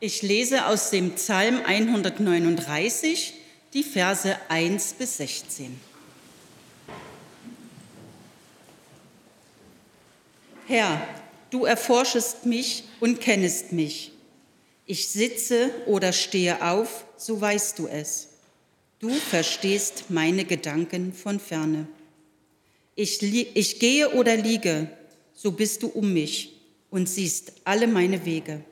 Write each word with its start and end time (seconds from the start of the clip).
Ich 0.00 0.22
lese 0.22 0.66
aus 0.66 0.90
dem 0.90 1.16
Psalm 1.16 1.60
139 1.64 3.34
die 3.74 3.82
Verse 3.82 4.36
1 4.48 4.92
bis 4.92 5.16
16. 5.16 5.80
Herr, 10.68 11.02
du 11.50 11.64
erforschest 11.64 12.46
mich 12.46 12.84
und 13.00 13.20
kennest 13.20 13.72
mich. 13.72 14.12
Ich 14.86 15.08
sitze 15.08 15.72
oder 15.86 16.12
stehe 16.12 16.62
auf, 16.62 17.04
so 17.16 17.40
weißt 17.40 17.76
du 17.80 17.88
es. 17.88 18.28
Du 19.00 19.10
verstehst 19.10 20.10
meine 20.10 20.44
Gedanken 20.44 21.12
von 21.12 21.40
ferne. 21.40 21.88
Ich, 22.94 23.20
ich 23.20 23.80
gehe 23.80 24.14
oder 24.14 24.36
liege, 24.36 24.90
so 25.34 25.50
bist 25.50 25.82
du 25.82 25.88
um 25.88 26.12
mich 26.12 26.52
und 26.88 27.08
siehst 27.08 27.52
alle 27.64 27.88
meine 27.88 28.24
Wege. 28.24 28.62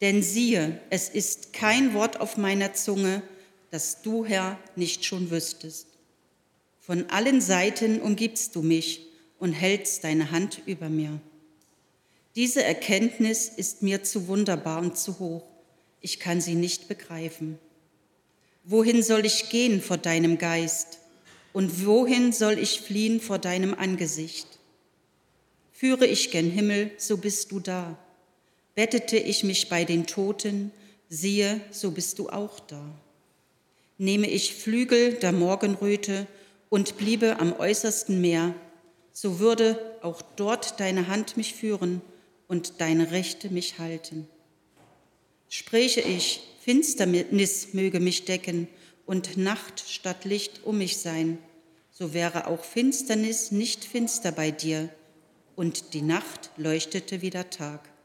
Denn 0.00 0.22
siehe, 0.22 0.80
es 0.90 1.08
ist 1.08 1.52
kein 1.52 1.94
Wort 1.94 2.20
auf 2.20 2.36
meiner 2.36 2.74
Zunge, 2.74 3.22
das 3.70 4.02
du, 4.02 4.24
Herr, 4.24 4.58
nicht 4.76 5.04
schon 5.04 5.30
wüsstest. 5.30 5.86
Von 6.80 7.08
allen 7.10 7.40
Seiten 7.40 8.00
umgibst 8.00 8.54
du 8.54 8.62
mich 8.62 9.06
und 9.38 9.52
hältst 9.52 10.04
deine 10.04 10.30
Hand 10.30 10.62
über 10.66 10.88
mir. 10.88 11.18
Diese 12.36 12.62
Erkenntnis 12.62 13.48
ist 13.48 13.82
mir 13.82 14.02
zu 14.04 14.28
wunderbar 14.28 14.80
und 14.80 14.98
zu 14.98 15.18
hoch. 15.18 15.44
Ich 16.02 16.20
kann 16.20 16.40
sie 16.40 16.54
nicht 16.54 16.88
begreifen. 16.88 17.58
Wohin 18.64 19.02
soll 19.02 19.24
ich 19.24 19.48
gehen 19.48 19.80
vor 19.80 19.96
deinem 19.96 20.36
Geist? 20.36 20.98
Und 21.54 21.86
wohin 21.86 22.32
soll 22.32 22.58
ich 22.58 22.82
fliehen 22.82 23.20
vor 23.20 23.38
deinem 23.38 23.72
Angesicht? 23.72 24.46
Führe 25.72 26.06
ich 26.06 26.30
gen 26.30 26.50
Himmel, 26.50 26.90
so 26.98 27.16
bist 27.16 27.50
du 27.50 27.60
da 27.60 27.98
Bettete 28.76 29.16
ich 29.16 29.42
mich 29.42 29.70
bei 29.70 29.84
den 29.84 30.06
Toten, 30.06 30.70
siehe, 31.08 31.62
so 31.70 31.92
bist 31.92 32.18
du 32.18 32.28
auch 32.28 32.60
da. 32.60 32.82
Nehme 33.96 34.28
ich 34.28 34.54
Flügel 34.54 35.14
der 35.14 35.32
Morgenröte 35.32 36.26
und 36.68 36.98
bliebe 36.98 37.40
am 37.40 37.58
äußersten 37.58 38.20
Meer, 38.20 38.54
so 39.14 39.38
würde 39.38 39.78
auch 40.02 40.20
dort 40.20 40.78
deine 40.78 41.08
Hand 41.08 41.38
mich 41.38 41.54
führen 41.54 42.02
und 42.48 42.82
deine 42.82 43.12
Rechte 43.12 43.48
mich 43.48 43.78
halten. 43.78 44.28
Spräche 45.48 46.02
ich, 46.02 46.42
Finsternis 46.60 47.72
möge 47.72 47.98
mich 47.98 48.26
decken 48.26 48.68
und 49.06 49.38
Nacht 49.38 49.84
statt 49.88 50.26
Licht 50.26 50.64
um 50.64 50.76
mich 50.76 50.98
sein, 50.98 51.38
so 51.90 52.12
wäre 52.12 52.46
auch 52.46 52.62
Finsternis 52.62 53.52
nicht 53.52 53.86
finster 53.86 54.32
bei 54.32 54.50
dir 54.50 54.90
und 55.54 55.94
die 55.94 56.02
Nacht 56.02 56.50
leuchtete 56.58 57.22
wie 57.22 57.30
der 57.30 57.48
Tag. 57.48 57.95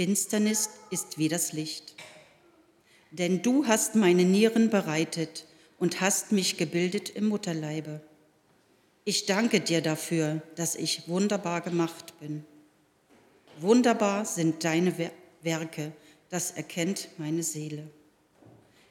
Finsternis 0.00 0.70
ist 0.88 1.18
wie 1.18 1.28
das 1.28 1.52
Licht. 1.52 1.94
Denn 3.10 3.42
du 3.42 3.66
hast 3.66 3.96
meine 3.96 4.24
Nieren 4.24 4.70
bereitet 4.70 5.44
und 5.78 6.00
hast 6.00 6.32
mich 6.32 6.56
gebildet 6.56 7.10
im 7.10 7.28
Mutterleibe. 7.28 8.00
Ich 9.04 9.26
danke 9.26 9.60
dir 9.60 9.82
dafür, 9.82 10.40
dass 10.56 10.74
ich 10.74 11.06
wunderbar 11.06 11.60
gemacht 11.60 12.18
bin. 12.18 12.46
Wunderbar 13.58 14.24
sind 14.24 14.64
deine 14.64 14.94
Werke, 15.42 15.92
das 16.30 16.52
erkennt 16.52 17.08
meine 17.18 17.42
Seele. 17.42 17.86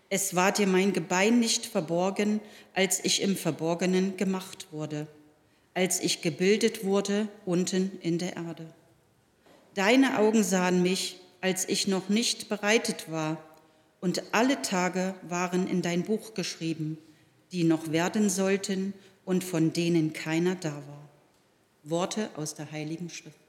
Es 0.10 0.36
war 0.36 0.52
dir 0.52 0.68
mein 0.68 0.94
Gebein 0.94 1.40
nicht 1.40 1.66
verborgen, 1.66 2.40
als 2.76 3.04
ich 3.04 3.24
im 3.24 3.36
Verborgenen 3.36 4.16
gemacht 4.16 4.68
wurde, 4.70 5.08
als 5.74 6.02
ich 6.02 6.22
gebildet 6.22 6.86
wurde 6.86 7.28
unten 7.48 7.98
in 8.04 8.20
der 8.20 8.36
Erde. 8.36 8.72
Deine 9.76 10.20
Augen 10.20 10.44
sahen 10.44 10.82
mich, 10.82 11.20
als 11.42 11.68
ich 11.68 11.88
noch 11.88 12.10
nicht 12.10 12.50
bereitet 12.50 13.12
war, 13.12 13.38
und 14.02 14.24
alle 14.34 14.62
Tage 14.62 15.14
waren 15.28 15.68
in 15.68 15.82
dein 15.82 16.04
Buch 16.04 16.34
geschrieben, 16.34 16.98
die 17.52 17.64
noch 17.64 17.92
werden 17.92 18.30
sollten 18.30 18.94
und 19.26 19.44
von 19.44 19.74
denen 19.74 20.14
keiner 20.14 20.56
da 20.56 20.74
war. 20.74 21.10
Worte 21.84 22.30
aus 22.36 22.56
der 22.56 22.72
Heiligen 22.72 23.10
Schrift. 23.10 23.49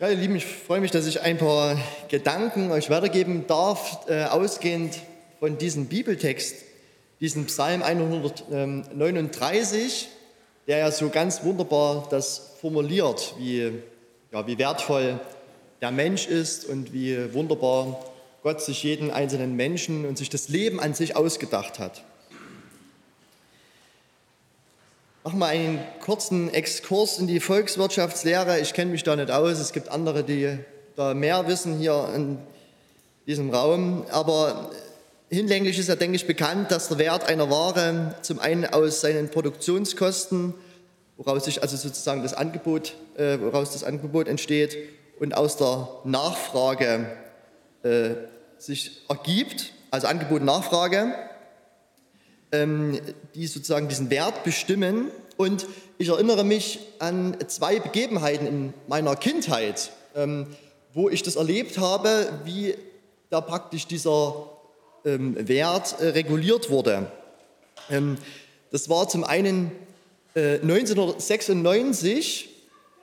Ja, 0.00 0.08
ihr 0.08 0.16
Lieben, 0.16 0.34
ich 0.34 0.46
freue 0.46 0.80
mich, 0.80 0.90
dass 0.90 1.06
ich 1.06 1.20
ein 1.20 1.36
paar 1.36 1.78
Gedanken 2.08 2.70
euch 2.70 2.88
weitergeben 2.88 3.46
darf, 3.46 4.08
äh, 4.08 4.24
ausgehend 4.24 4.98
von 5.40 5.58
diesem 5.58 5.88
Bibeltext, 5.88 6.56
diesem 7.20 7.44
Psalm 7.44 7.82
139, 7.82 10.08
der 10.66 10.78
ja 10.78 10.90
so 10.90 11.10
ganz 11.10 11.44
wunderbar 11.44 12.08
das 12.10 12.54
formuliert, 12.62 13.34
wie, 13.36 13.72
ja, 14.32 14.46
wie 14.46 14.56
wertvoll 14.56 15.20
der 15.82 15.90
Mensch 15.90 16.26
ist 16.26 16.64
und 16.64 16.94
wie 16.94 17.34
wunderbar 17.34 18.02
Gott 18.42 18.62
sich 18.62 18.82
jeden 18.82 19.10
einzelnen 19.10 19.54
Menschen 19.54 20.06
und 20.06 20.16
sich 20.16 20.30
das 20.30 20.48
Leben 20.48 20.80
an 20.80 20.94
sich 20.94 21.14
ausgedacht 21.14 21.78
hat. 21.78 22.04
Machen 25.22 25.38
wir 25.38 25.48
einen 25.48 25.80
kurzen 26.02 26.48
Exkurs 26.48 27.18
in 27.18 27.26
die 27.26 27.40
Volkswirtschaftslehre. 27.40 28.58
Ich 28.60 28.72
kenne 28.72 28.90
mich 28.90 29.02
da 29.02 29.14
nicht 29.16 29.30
aus. 29.30 29.58
Es 29.58 29.72
gibt 29.72 29.90
andere, 29.90 30.24
die 30.24 30.56
da 30.96 31.12
mehr 31.12 31.46
wissen 31.46 31.76
hier 31.76 32.08
in 32.16 32.38
diesem 33.26 33.50
Raum. 33.50 34.06
Aber 34.10 34.70
hinlänglich 35.28 35.78
ist 35.78 35.90
ja, 35.90 35.96
denke 35.96 36.16
ich, 36.16 36.26
bekannt, 36.26 36.70
dass 36.70 36.88
der 36.88 36.96
Wert 36.96 37.28
einer 37.28 37.50
Ware 37.50 38.14
zum 38.22 38.38
einen 38.38 38.64
aus 38.64 39.02
seinen 39.02 39.28
Produktionskosten, 39.28 40.54
woraus 41.18 41.44
sich 41.44 41.60
also 41.60 41.76
sozusagen 41.76 42.22
das 42.22 42.32
Angebot, 42.32 42.94
äh, 43.18 43.38
woraus 43.40 43.72
das 43.72 43.84
Angebot 43.84 44.26
entsteht, 44.26 44.78
und 45.18 45.36
aus 45.36 45.58
der 45.58 45.86
Nachfrage 46.04 47.04
äh, 47.82 48.12
sich 48.56 49.02
ergibt, 49.10 49.74
also 49.90 50.06
Angebot 50.06 50.40
und 50.40 50.46
Nachfrage 50.46 51.12
die 52.52 53.46
sozusagen 53.46 53.88
diesen 53.88 54.10
Wert 54.10 54.42
bestimmen. 54.42 55.10
Und 55.36 55.66
ich 55.98 56.08
erinnere 56.08 56.44
mich 56.44 56.80
an 56.98 57.36
zwei 57.46 57.78
Begebenheiten 57.78 58.46
in 58.46 58.74
meiner 58.88 59.16
Kindheit, 59.16 59.92
ähm, 60.16 60.46
wo 60.92 61.08
ich 61.08 61.22
das 61.22 61.36
erlebt 61.36 61.78
habe, 61.78 62.32
wie 62.44 62.74
da 63.28 63.40
praktisch 63.40 63.86
dieser 63.86 64.48
ähm, 65.04 65.36
Wert 65.48 66.00
äh, 66.00 66.08
reguliert 66.08 66.70
wurde. 66.70 67.10
das 68.70 68.88
war 68.88 69.08
zum 69.08 69.24
einen 69.24 69.72
1996, 70.34 72.44
äh, 72.44 72.48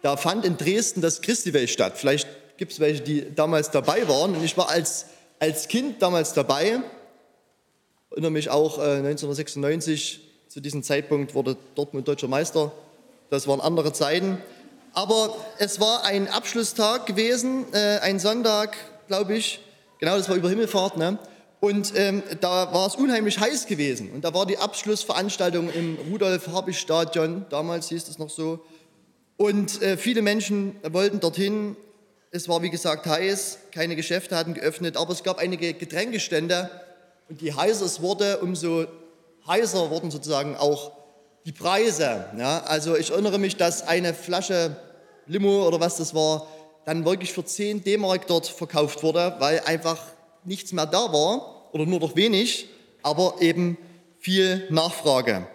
da 0.01 0.15
fand 0.15 0.45
in 0.45 0.57
Dresden 0.57 1.01
das 1.01 1.21
Christi-Welt 1.21 1.69
statt. 1.69 1.93
Vielleicht 1.97 2.27
gibt 2.57 2.71
es 2.71 2.79
welche, 2.79 3.01
die 3.01 3.35
damals 3.35 3.71
dabei 3.71 4.07
waren. 4.07 4.35
Und 4.35 4.43
ich 4.43 4.57
war 4.57 4.69
als, 4.69 5.07
als 5.39 5.67
Kind 5.67 6.01
damals 6.01 6.33
dabei 6.33 6.79
erinnere 8.11 8.31
mich 8.31 8.49
auch 8.49 8.79
äh, 8.79 8.97
1996, 8.97 10.21
zu 10.47 10.61
diesem 10.61 10.81
Zeitpunkt 10.83 11.35
wurde 11.35 11.57
Dortmund 11.75 12.07
deutscher 12.07 12.27
Meister. 12.27 12.71
Das 13.29 13.47
waren 13.47 13.59
andere 13.59 13.93
Zeiten. 13.93 14.37
Aber 14.93 15.35
es 15.59 15.79
war 15.79 16.05
ein 16.05 16.27
Abschlusstag 16.27 17.05
gewesen, 17.05 17.65
äh, 17.73 17.99
ein 17.99 18.19
Sonntag, 18.19 18.77
glaube 19.07 19.35
ich. 19.35 19.59
Genau, 19.99 20.17
das 20.17 20.29
war 20.29 20.35
über 20.35 20.49
Himmelfahrt. 20.49 20.97
Ne? 20.97 21.19
Und 21.59 21.93
ähm, 21.95 22.23
da 22.39 22.73
war 22.73 22.87
es 22.87 22.95
unheimlich 22.95 23.39
heiß 23.39 23.67
gewesen. 23.67 24.11
Und 24.11 24.23
da 24.23 24.33
war 24.33 24.45
die 24.45 24.57
Abschlussveranstaltung 24.57 25.69
im 25.71 25.97
Rudolf-Habich-Stadion, 26.11 27.45
damals 27.49 27.89
hieß 27.89 28.07
es 28.07 28.17
noch 28.17 28.29
so. 28.29 28.59
Und 29.37 29.81
äh, 29.81 29.97
viele 29.97 30.21
Menschen 30.21 30.75
wollten 30.83 31.19
dorthin. 31.19 31.75
Es 32.31 32.47
war, 32.47 32.61
wie 32.61 32.69
gesagt, 32.69 33.05
heiß, 33.05 33.59
keine 33.71 33.95
Geschäfte 33.95 34.35
hatten 34.35 34.53
geöffnet, 34.53 34.97
aber 34.97 35.13
es 35.13 35.23
gab 35.23 35.39
einige 35.39 35.73
Getränkestände. 35.73 36.69
Und 37.29 37.41
je 37.41 37.53
heißer 37.53 37.85
es 37.85 38.01
wurde, 38.01 38.39
umso 38.39 38.85
heißer 39.47 39.89
wurden 39.89 40.11
sozusagen 40.11 40.55
auch 40.55 40.91
die 41.45 41.51
Preise. 41.51 42.25
Ja, 42.37 42.61
also 42.63 42.95
ich 42.95 43.11
erinnere 43.11 43.37
mich, 43.39 43.55
dass 43.55 43.87
eine 43.87 44.13
Flasche 44.13 44.75
Limo 45.25 45.67
oder 45.67 45.79
was 45.79 45.97
das 45.97 46.13
war, 46.13 46.47
dann 46.85 47.05
wirklich 47.05 47.33
für 47.33 47.43
10 47.43 47.83
D-Mark 47.83 48.27
dort 48.27 48.47
verkauft 48.47 49.03
wurde, 49.03 49.35
weil 49.39 49.59
einfach 49.61 50.01
nichts 50.45 50.71
mehr 50.71 50.85
da 50.85 51.11
war 51.11 51.73
oder 51.73 51.85
nur 51.85 51.99
noch 51.99 52.15
wenig, 52.15 52.69
aber 53.03 53.35
eben 53.41 53.77
viel 54.19 54.67
Nachfrage. 54.69 55.47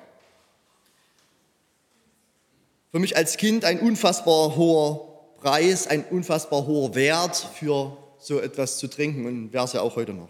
Für 2.90 2.98
mich 2.98 3.16
als 3.16 3.38
Kind 3.38 3.64
ein 3.64 3.80
unfassbar 3.80 4.54
hoher 4.56 5.08
Preis, 5.40 5.86
ein 5.86 6.04
unfassbar 6.04 6.66
hoher 6.66 6.94
Wert 6.94 7.36
für 7.36 7.96
so 8.18 8.38
etwas 8.38 8.76
zu 8.76 8.88
trinken 8.88 9.26
und 9.26 9.52
wäre 9.52 9.64
es 9.64 9.72
ja 9.72 9.80
auch 9.80 9.96
heute 9.96 10.12
noch. 10.12 10.28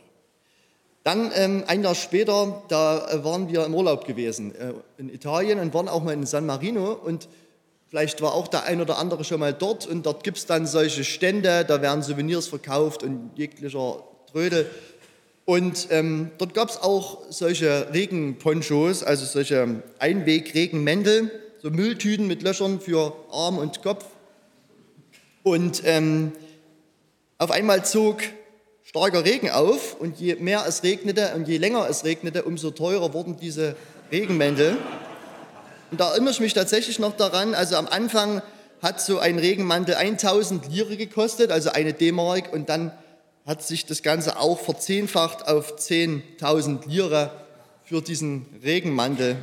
Dann 1.04 1.32
ähm, 1.34 1.64
ein 1.66 1.82
Jahr 1.82 1.96
später, 1.96 2.62
da 2.68 3.08
äh, 3.08 3.24
waren 3.24 3.48
wir 3.48 3.64
im 3.64 3.74
Urlaub 3.74 4.06
gewesen 4.06 4.54
äh, 4.54 4.72
in 4.98 5.12
Italien 5.12 5.58
und 5.58 5.74
waren 5.74 5.88
auch 5.88 6.02
mal 6.02 6.12
in 6.12 6.26
San 6.26 6.46
Marino 6.46 6.92
und 6.92 7.28
vielleicht 7.88 8.22
war 8.22 8.34
auch 8.34 8.46
der 8.46 8.64
ein 8.64 8.80
oder 8.80 8.98
andere 8.98 9.24
schon 9.24 9.40
mal 9.40 9.52
dort 9.52 9.86
und 9.86 10.06
dort 10.06 10.22
gibt 10.22 10.38
es 10.38 10.46
dann 10.46 10.64
solche 10.66 11.02
Stände, 11.02 11.64
da 11.64 11.82
werden 11.82 12.02
Souvenirs 12.02 12.46
verkauft 12.46 13.02
und 13.02 13.32
jeglicher 13.34 14.02
Trödel. 14.30 14.70
Und 15.44 15.88
ähm, 15.90 16.30
dort 16.38 16.54
gab 16.54 16.70
es 16.70 16.80
auch 16.80 17.18
solche 17.30 17.92
Regenponchos, 17.92 19.02
also 19.02 19.26
solche 19.26 19.82
Einweg-Regenmäntel, 19.98 21.32
so 21.60 21.70
Mülltüten 21.70 22.28
mit 22.28 22.42
Löchern 22.42 22.80
für 22.80 23.12
Arm 23.32 23.58
und 23.58 23.82
Kopf. 23.82 24.04
Und 25.42 25.82
ähm, 25.84 26.30
auf 27.38 27.50
einmal 27.50 27.84
zog 27.84 28.22
starker 28.92 29.24
Regen 29.24 29.48
auf 29.48 29.96
und 29.98 30.20
je 30.20 30.34
mehr 30.34 30.66
es 30.68 30.82
regnete 30.82 31.32
und 31.34 31.48
je 31.48 31.56
länger 31.56 31.88
es 31.88 32.04
regnete, 32.04 32.42
umso 32.42 32.72
teurer 32.72 33.14
wurden 33.14 33.38
diese 33.38 33.74
Regenmäntel. 34.10 34.76
Und 35.90 35.98
da 35.98 36.10
erinnere 36.10 36.32
ich 36.32 36.40
mich 36.40 36.52
tatsächlich 36.52 36.98
noch 36.98 37.16
daran, 37.16 37.54
also 37.54 37.76
am 37.76 37.86
Anfang 37.86 38.42
hat 38.82 39.00
so 39.00 39.18
ein 39.18 39.38
Regenmantel 39.38 39.94
1000 39.94 40.68
Lire 40.70 40.98
gekostet, 40.98 41.50
also 41.50 41.70
eine 41.70 41.94
D-Mark, 41.94 42.52
und 42.52 42.68
dann 42.68 42.92
hat 43.46 43.62
sich 43.62 43.86
das 43.86 44.02
Ganze 44.02 44.38
auch 44.38 44.60
verzehnfacht 44.60 45.48
auf 45.48 45.78
10.000 45.78 46.86
Lire 46.86 47.30
für 47.84 48.02
diesen 48.02 48.44
Regenmantel. 48.62 49.36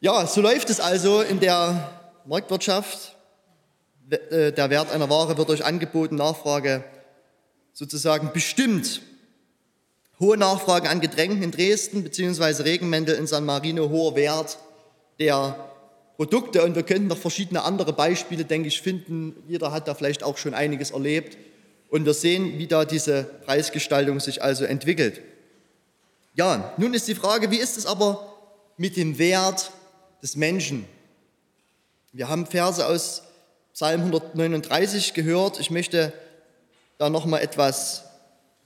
Ja, 0.00 0.26
so 0.26 0.42
läuft 0.42 0.68
es 0.68 0.80
also 0.80 1.22
in 1.22 1.40
der 1.40 1.88
Marktwirtschaft. 2.26 3.16
Äh, 4.10 4.52
der 4.52 4.68
Wert 4.68 4.92
einer 4.92 5.08
Ware 5.08 5.38
wird 5.38 5.48
durch 5.48 5.64
Angebot 5.64 6.10
und 6.10 6.18
Nachfrage 6.18 6.84
sozusagen 7.78 8.32
bestimmt. 8.32 9.02
Hohe 10.18 10.36
Nachfrage 10.36 10.90
an 10.90 11.00
Getränken 11.00 11.44
in 11.44 11.52
Dresden 11.52 12.02
beziehungsweise 12.02 12.64
Regenmäntel 12.64 13.14
in 13.14 13.28
San 13.28 13.44
Marino, 13.44 13.88
hoher 13.88 14.16
Wert 14.16 14.58
der 15.20 15.54
Produkte 16.16 16.64
und 16.64 16.74
wir 16.74 16.82
könnten 16.82 17.06
noch 17.06 17.18
verschiedene 17.18 17.62
andere 17.62 17.92
Beispiele, 17.92 18.44
denke 18.44 18.66
ich, 18.66 18.82
finden. 18.82 19.36
Jeder 19.46 19.70
hat 19.70 19.86
da 19.86 19.94
vielleicht 19.94 20.24
auch 20.24 20.38
schon 20.38 20.54
einiges 20.54 20.90
erlebt 20.90 21.38
und 21.88 22.04
wir 22.04 22.14
sehen, 22.14 22.58
wie 22.58 22.66
da 22.66 22.84
diese 22.84 23.22
Preisgestaltung 23.44 24.18
sich 24.18 24.42
also 24.42 24.64
entwickelt. 24.64 25.20
Ja, 26.34 26.74
nun 26.78 26.94
ist 26.94 27.06
die 27.06 27.14
Frage, 27.14 27.52
wie 27.52 27.58
ist 27.58 27.78
es 27.78 27.86
aber 27.86 28.34
mit 28.76 28.96
dem 28.96 29.18
Wert 29.18 29.70
des 30.20 30.34
Menschen? 30.34 30.84
Wir 32.12 32.28
haben 32.28 32.44
Verse 32.44 32.84
aus 32.84 33.22
Psalm 33.72 34.00
139 34.00 35.14
gehört. 35.14 35.60
Ich 35.60 35.70
möchte 35.70 36.12
da 36.98 37.08
noch 37.08 37.26
mal 37.26 37.38
etwas 37.38 38.04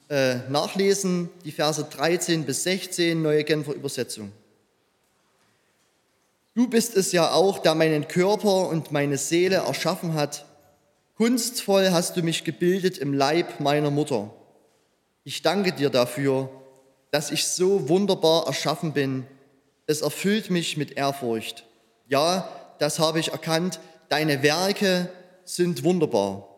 äh, 0.09 0.37
nachlesen, 0.49 1.31
die 1.45 1.53
Verse 1.53 1.85
13 1.85 2.45
bis 2.45 2.65
16, 2.65 3.21
neue 3.21 3.45
Genfer 3.45 3.75
Übersetzung. 3.75 4.33
Du 6.55 6.69
bist 6.69 6.97
es 6.97 7.13
ja 7.13 7.33
auch, 7.33 7.61
der 7.61 7.75
meinen 7.75 8.09
Körper 8.09 8.69
und 8.69 8.93
meine 8.93 9.17
Seele 9.17 9.57
erschaffen 9.57 10.15
hat. 10.15 10.45
Kunstvoll 11.17 11.91
hast 11.91 12.17
du 12.17 12.23
mich 12.23 12.45
gebildet 12.45 12.99
im 12.99 13.15
Leib 13.15 13.61
meiner 13.61 13.91
Mutter. 13.91 14.31
Ich 15.25 15.43
danke 15.43 15.73
dir 15.73 15.89
dafür, 15.89 16.51
dass 17.11 17.31
ich 17.31 17.47
so 17.47 17.89
wunderbar 17.89 18.47
erschaffen 18.47 18.93
bin. 18.93 19.27
Es 19.87 20.01
erfüllt 20.03 20.51
mich 20.51 20.77
mit 20.77 20.93
Ehrfurcht. 20.93 21.65
Ja, 22.09 22.49
das 22.79 22.99
habe 22.99 23.21
ich 23.21 23.33
erkannt. 23.33 23.81
Deine 24.09 24.43
Werke 24.43 25.11
sind 25.45 25.85
wunderbar. 25.85 26.52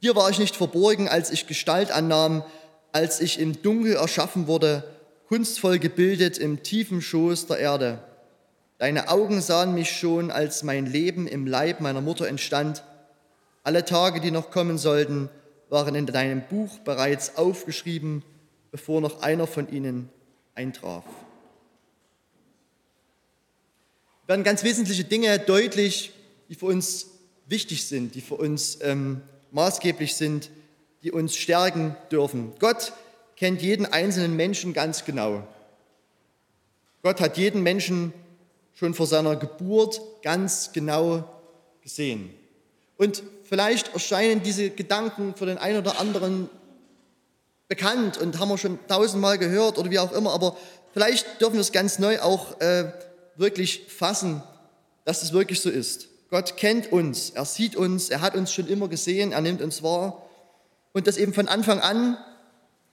Hier 0.00 0.16
war 0.16 0.30
ich 0.30 0.38
nicht 0.38 0.56
verborgen, 0.56 1.08
als 1.08 1.30
ich 1.30 1.46
Gestalt 1.46 1.90
annahm, 1.90 2.42
als 2.90 3.20
ich 3.20 3.38
im 3.38 3.60
Dunkel 3.60 3.96
erschaffen 3.96 4.46
wurde, 4.46 4.82
kunstvoll 5.28 5.78
gebildet 5.78 6.38
im 6.38 6.62
tiefen 6.62 7.02
Schoß 7.02 7.46
der 7.46 7.58
Erde. 7.58 8.02
Deine 8.78 9.10
Augen 9.10 9.42
sahen 9.42 9.74
mich 9.74 9.90
schon, 9.90 10.30
als 10.30 10.62
mein 10.62 10.86
Leben 10.86 11.26
im 11.26 11.46
Leib 11.46 11.82
meiner 11.82 12.00
Mutter 12.00 12.26
entstand. 12.26 12.82
Alle 13.62 13.84
Tage, 13.84 14.20
die 14.20 14.30
noch 14.30 14.50
kommen 14.50 14.78
sollten, 14.78 15.28
waren 15.68 15.94
in 15.94 16.06
deinem 16.06 16.40
Buch 16.48 16.78
bereits 16.78 17.36
aufgeschrieben, 17.36 18.24
bevor 18.70 19.02
noch 19.02 19.20
einer 19.20 19.46
von 19.46 19.70
ihnen 19.70 20.08
eintraf. 20.54 21.04
Es 24.22 24.28
werden 24.28 24.44
ganz 24.44 24.64
wesentliche 24.64 25.04
Dinge 25.04 25.38
deutlich, 25.38 26.12
die 26.48 26.54
für 26.54 26.66
uns 26.66 27.06
wichtig 27.46 27.86
sind, 27.86 28.14
die 28.14 28.22
für 28.22 28.36
uns 28.36 28.78
ähm, 28.80 29.20
maßgeblich 29.52 30.14
sind, 30.14 30.50
die 31.02 31.12
uns 31.12 31.36
stärken 31.36 31.96
dürfen. 32.10 32.52
Gott 32.58 32.92
kennt 33.36 33.62
jeden 33.62 33.86
einzelnen 33.86 34.36
Menschen 34.36 34.72
ganz 34.72 35.04
genau. 35.04 35.46
Gott 37.02 37.20
hat 37.20 37.38
jeden 37.38 37.62
Menschen 37.62 38.12
schon 38.74 38.94
vor 38.94 39.06
seiner 39.06 39.36
Geburt 39.36 40.00
ganz 40.22 40.72
genau 40.72 41.24
gesehen. 41.82 42.30
Und 42.98 43.22
vielleicht 43.44 43.94
erscheinen 43.94 44.42
diese 44.42 44.70
Gedanken 44.70 45.34
für 45.34 45.46
den 45.46 45.56
einen 45.56 45.78
oder 45.78 45.98
anderen 45.98 46.50
bekannt 47.68 48.18
und 48.18 48.38
haben 48.38 48.50
wir 48.50 48.58
schon 48.58 48.78
tausendmal 48.88 49.38
gehört 49.38 49.78
oder 49.78 49.90
wie 49.90 49.98
auch 49.98 50.12
immer, 50.12 50.32
aber 50.32 50.56
vielleicht 50.92 51.40
dürfen 51.40 51.54
wir 51.54 51.60
es 51.60 51.72
ganz 51.72 51.98
neu 51.98 52.20
auch 52.20 52.60
äh, 52.60 52.92
wirklich 53.36 53.86
fassen, 53.88 54.42
dass 55.04 55.22
es 55.22 55.32
wirklich 55.32 55.60
so 55.60 55.70
ist. 55.70 56.09
Gott 56.30 56.56
kennt 56.56 56.92
uns, 56.92 57.30
er 57.30 57.44
sieht 57.44 57.74
uns, 57.74 58.08
er 58.08 58.20
hat 58.20 58.36
uns 58.36 58.52
schon 58.52 58.68
immer 58.68 58.88
gesehen, 58.88 59.32
er 59.32 59.40
nimmt 59.40 59.60
uns 59.60 59.82
wahr. 59.82 60.24
Und 60.92 61.06
das 61.06 61.16
eben 61.16 61.34
von 61.34 61.48
Anfang 61.48 61.80
an, 61.80 62.16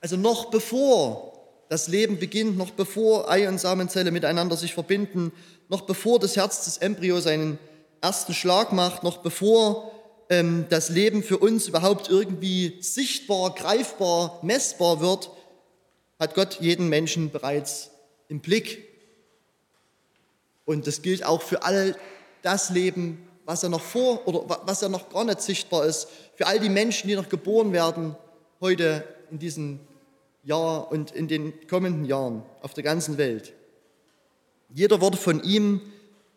also 0.01 0.17
noch 0.17 0.45
bevor 0.45 1.33
das 1.69 1.87
Leben 1.87 2.17
beginnt, 2.17 2.57
noch 2.57 2.71
bevor 2.71 3.29
Ei 3.29 3.47
und 3.47 3.59
Samenzelle 3.59 4.11
miteinander 4.11 4.57
sich 4.57 4.73
verbinden, 4.73 5.31
noch 5.69 5.81
bevor 5.81 6.19
das 6.19 6.35
Herz 6.35 6.65
des 6.65 6.77
Embryos 6.77 7.25
seinen 7.25 7.59
ersten 8.01 8.33
Schlag 8.33 8.71
macht, 8.71 9.03
noch 9.03 9.17
bevor 9.17 9.91
ähm, 10.29 10.65
das 10.69 10.89
Leben 10.89 11.23
für 11.23 11.37
uns 11.37 11.67
überhaupt 11.67 12.09
irgendwie 12.09 12.77
sichtbar, 12.81 13.53
greifbar, 13.53 14.39
messbar 14.41 14.99
wird, 15.01 15.29
hat 16.19 16.33
Gott 16.33 16.59
jeden 16.59 16.89
Menschen 16.89 17.31
bereits 17.31 17.91
im 18.29 18.39
Blick. 18.39 18.87
Und 20.65 20.87
das 20.87 21.01
gilt 21.01 21.23
auch 21.23 21.41
für 21.41 21.63
all 21.63 21.95
das 22.41 22.69
Leben, 22.69 23.26
was 23.47 23.61
ja 23.61 23.69
noch 23.69 23.81
vor 23.81 24.27
oder 24.27 24.59
was 24.65 24.81
ja 24.81 24.89
noch 24.89 25.09
gar 25.09 25.23
nicht 25.23 25.41
sichtbar 25.41 25.85
ist, 25.85 26.09
für 26.35 26.45
all 26.45 26.59
die 26.59 26.69
Menschen, 26.69 27.07
die 27.07 27.15
noch 27.15 27.29
geboren 27.29 27.71
werden 27.71 28.15
heute 28.59 29.07
in 29.31 29.39
diesem 29.39 29.79
Jahr 30.43 30.91
und 30.91 31.11
in 31.11 31.29
den 31.29 31.53
kommenden 31.67 32.03
Jahren 32.03 32.43
auf 32.61 32.73
der 32.73 32.83
ganzen 32.83 33.17
Welt. 33.17 33.53
Jeder 34.69 34.99
wurde 34.99 35.17
von 35.17 35.41
ihm 35.43 35.79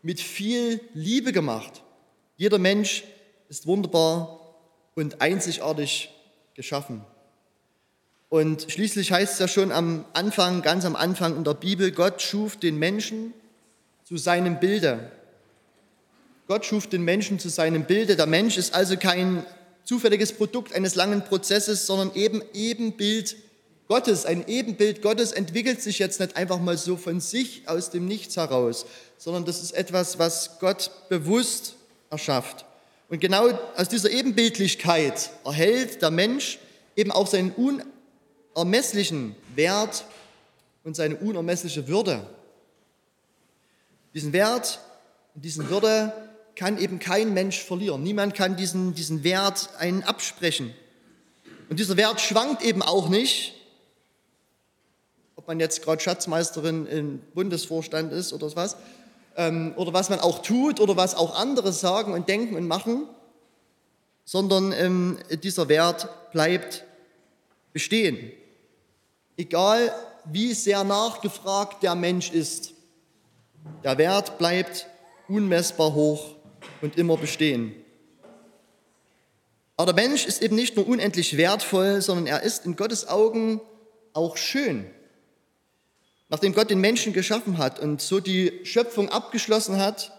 mit 0.03 0.21
viel 0.21 0.81
Liebe 0.95 1.33
gemacht. 1.33 1.83
Jeder 2.37 2.59
Mensch 2.59 3.03
ist 3.49 3.67
wunderbar 3.67 4.55
und 4.95 5.21
einzigartig 5.21 6.11
geschaffen. 6.55 7.05
Und 8.29 8.71
schließlich 8.71 9.11
heißt 9.11 9.33
es 9.33 9.39
ja 9.41 9.49
schon 9.49 9.73
am 9.73 10.05
Anfang, 10.13 10.63
ganz 10.63 10.85
am 10.85 10.95
Anfang 10.95 11.37
in 11.37 11.43
der 11.43 11.55
Bibel, 11.55 11.91
Gott 11.91 12.23
schuf 12.23 12.57
den 12.57 12.79
Menschen 12.79 13.35
zu 14.05 14.17
seinem 14.17 14.61
Bilde. 14.61 15.11
Gott 16.51 16.67
schuf 16.67 16.89
den 16.89 17.03
Menschen 17.03 17.39
zu 17.39 17.49
seinem 17.49 17.85
Bilde. 17.85 18.17
Der 18.17 18.27
Mensch 18.27 18.57
ist 18.57 18.75
also 18.75 18.97
kein 18.97 19.47
zufälliges 19.85 20.33
Produkt 20.33 20.73
eines 20.73 20.97
langen 20.97 21.23
Prozesses, 21.25 21.87
sondern 21.87 22.13
eben 22.17 22.43
Ebenbild 22.53 23.37
Gottes. 23.87 24.27
Ein 24.27 24.49
Ebenbild 24.49 25.01
Gottes 25.01 25.31
entwickelt 25.31 25.81
sich 25.81 26.01
jetzt 26.01 26.19
nicht 26.19 26.37
einfach 26.37 26.59
mal 26.59 26.77
so 26.77 26.97
von 26.97 27.21
sich 27.21 27.69
aus 27.69 27.91
dem 27.91 28.07
Nichts 28.07 28.37
heraus, 28.37 28.85
sondern 29.17 29.45
das 29.45 29.63
ist 29.63 29.71
etwas, 29.71 30.19
was 30.19 30.59
Gott 30.59 30.91
bewusst 31.09 31.77
erschafft. 32.11 32.65
Und 33.09 33.21
genau 33.21 33.57
aus 33.77 33.89
dieser 33.89 34.11
Ebenbildlichkeit 34.11 35.31
erhält 35.45 36.03
der 36.03 36.11
Mensch 36.11 36.59
eben 36.97 37.13
auch 37.13 37.29
seinen 37.29 37.53
unermesslichen 38.57 39.37
Wert 39.55 40.05
und 40.83 40.97
seine 40.97 41.15
unermessliche 41.15 41.87
Würde. 41.87 42.27
Diesen 44.15 44.33
Wert 44.33 44.81
und 45.37 45.45
diesen 45.45 45.71
Würde 45.71 46.13
kann 46.61 46.77
eben 46.77 46.99
kein 46.99 47.33
Mensch 47.33 47.59
verlieren. 47.59 48.03
Niemand 48.03 48.35
kann 48.35 48.55
diesen, 48.55 48.95
diesen 48.95 49.25
Wert 49.25 49.71
einen 49.79 50.03
absprechen. 50.03 50.75
Und 51.71 51.81
dieser 51.81 51.97
Wert 51.97 52.21
schwankt 52.21 52.63
eben 52.63 52.83
auch 52.83 53.09
nicht, 53.09 53.55
ob 55.37 55.49
man 55.49 55.59
jetzt 55.59 55.83
gerade 55.83 56.03
Schatzmeisterin 56.03 56.87
im 56.87 57.21
Bundesvorstand 57.33 58.13
ist 58.13 58.35
oder 58.35 58.55
was, 58.57 58.77
ähm, 59.37 59.73
oder 59.79 59.95
was 59.95 60.11
man 60.11 60.21
auch 60.21 60.43
tut 60.43 60.81
oder 60.81 60.99
was 60.99 61.15
auch 61.15 61.35
andere 61.35 61.73
sagen 61.73 62.13
und 62.13 62.29
denken 62.29 62.57
und 62.57 62.69
machen, 62.69 63.09
sondern 64.27 64.73
ähm, 64.73 65.17
dieser 65.43 65.67
Wert 65.71 66.31
bleibt 66.31 66.85
bestehen. 67.73 68.33
Egal 69.39 69.95
wie 70.27 70.53
sehr 70.53 70.85
nachgefragt 70.85 71.83
der 71.83 71.95
Mensch 71.95 72.31
ist, 72.31 72.75
der 73.83 73.97
Wert 73.97 74.37
bleibt 74.37 74.89
unmessbar 75.27 75.95
hoch 75.95 76.35
und 76.81 76.97
immer 76.97 77.17
bestehen. 77.17 77.75
Aber 79.77 79.93
der 79.93 80.09
Mensch 80.09 80.27
ist 80.27 80.43
eben 80.43 80.57
nicht 80.57 80.77
nur 80.77 80.87
unendlich 80.87 81.37
wertvoll, 81.37 82.03
sondern 82.03 82.27
er 82.27 82.43
ist 82.43 82.67
in 82.67 82.77
Gottes 82.77 83.09
Augen 83.09 83.61
auch 84.13 84.37
schön. 84.37 84.85
Nachdem 86.29 86.53
Gott 86.53 86.71
den 86.71 86.81
Menschen 86.81 87.13
geschaffen 87.13 87.59
hat 87.59 87.81
und 87.81 88.03
so 88.03 88.21
die 88.21 88.61
Schöpfung 88.65 89.09
abgeschlossen 89.09 89.79
hat, 89.79 90.13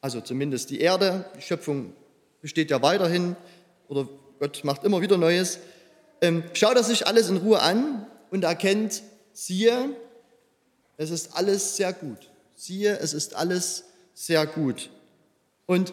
also 0.00 0.20
zumindest 0.20 0.70
die 0.70 0.80
Erde, 0.80 1.24
die 1.36 1.42
Schöpfung 1.42 1.94
besteht 2.42 2.70
ja 2.70 2.82
weiterhin 2.82 3.36
oder 3.88 4.08
Gott 4.38 4.64
macht 4.64 4.84
immer 4.84 5.00
wieder 5.00 5.16
Neues, 5.16 5.60
ähm, 6.20 6.42
schaut 6.52 6.76
er 6.76 6.82
sich 6.84 7.06
alles 7.06 7.30
in 7.30 7.38
Ruhe 7.38 7.60
an 7.60 8.06
und 8.30 8.44
erkennt, 8.44 9.02
siehe, 9.32 9.96
es 10.96 11.10
ist 11.10 11.36
alles 11.36 11.76
sehr 11.76 11.92
gut. 11.92 12.30
Siehe, 12.54 12.98
es 12.98 13.14
ist 13.14 13.34
alles 13.34 13.84
sehr 14.14 14.46
gut. 14.46 14.90
Und 15.66 15.92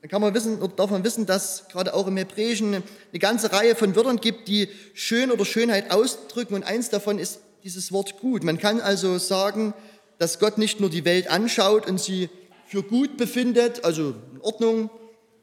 dann 0.00 0.10
kann 0.10 0.20
man 0.20 0.34
wissen, 0.34 0.60
oder 0.60 0.74
darf 0.74 0.90
man 0.90 1.04
wissen, 1.04 1.26
dass 1.26 1.68
gerade 1.68 1.94
auch 1.94 2.06
im 2.06 2.16
Hebräischen 2.16 2.74
eine 2.74 3.18
ganze 3.18 3.52
Reihe 3.52 3.76
von 3.76 3.94
Wörtern 3.94 4.16
gibt, 4.16 4.48
die 4.48 4.68
schön 4.94 5.30
oder 5.30 5.44
Schönheit 5.44 5.92
ausdrücken 5.92 6.54
und 6.54 6.64
eins 6.64 6.90
davon 6.90 7.18
ist 7.18 7.40
dieses 7.62 7.92
Wort 7.92 8.18
gut. 8.18 8.42
Man 8.42 8.58
kann 8.58 8.80
also 8.80 9.18
sagen, 9.18 9.74
dass 10.18 10.38
Gott 10.38 10.58
nicht 10.58 10.80
nur 10.80 10.90
die 10.90 11.04
Welt 11.04 11.28
anschaut 11.28 11.88
und 11.88 12.00
sie 12.00 12.28
für 12.66 12.82
gut 12.82 13.16
befindet, 13.16 13.84
also 13.84 14.14
in 14.32 14.40
Ordnung, 14.40 14.90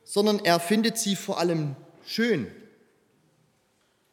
sondern 0.04 0.39
er 0.44 0.60
findet 0.60 0.98
sie 0.98 1.16
vor 1.16 1.39
allem 1.39 1.75
schön. 2.06 2.48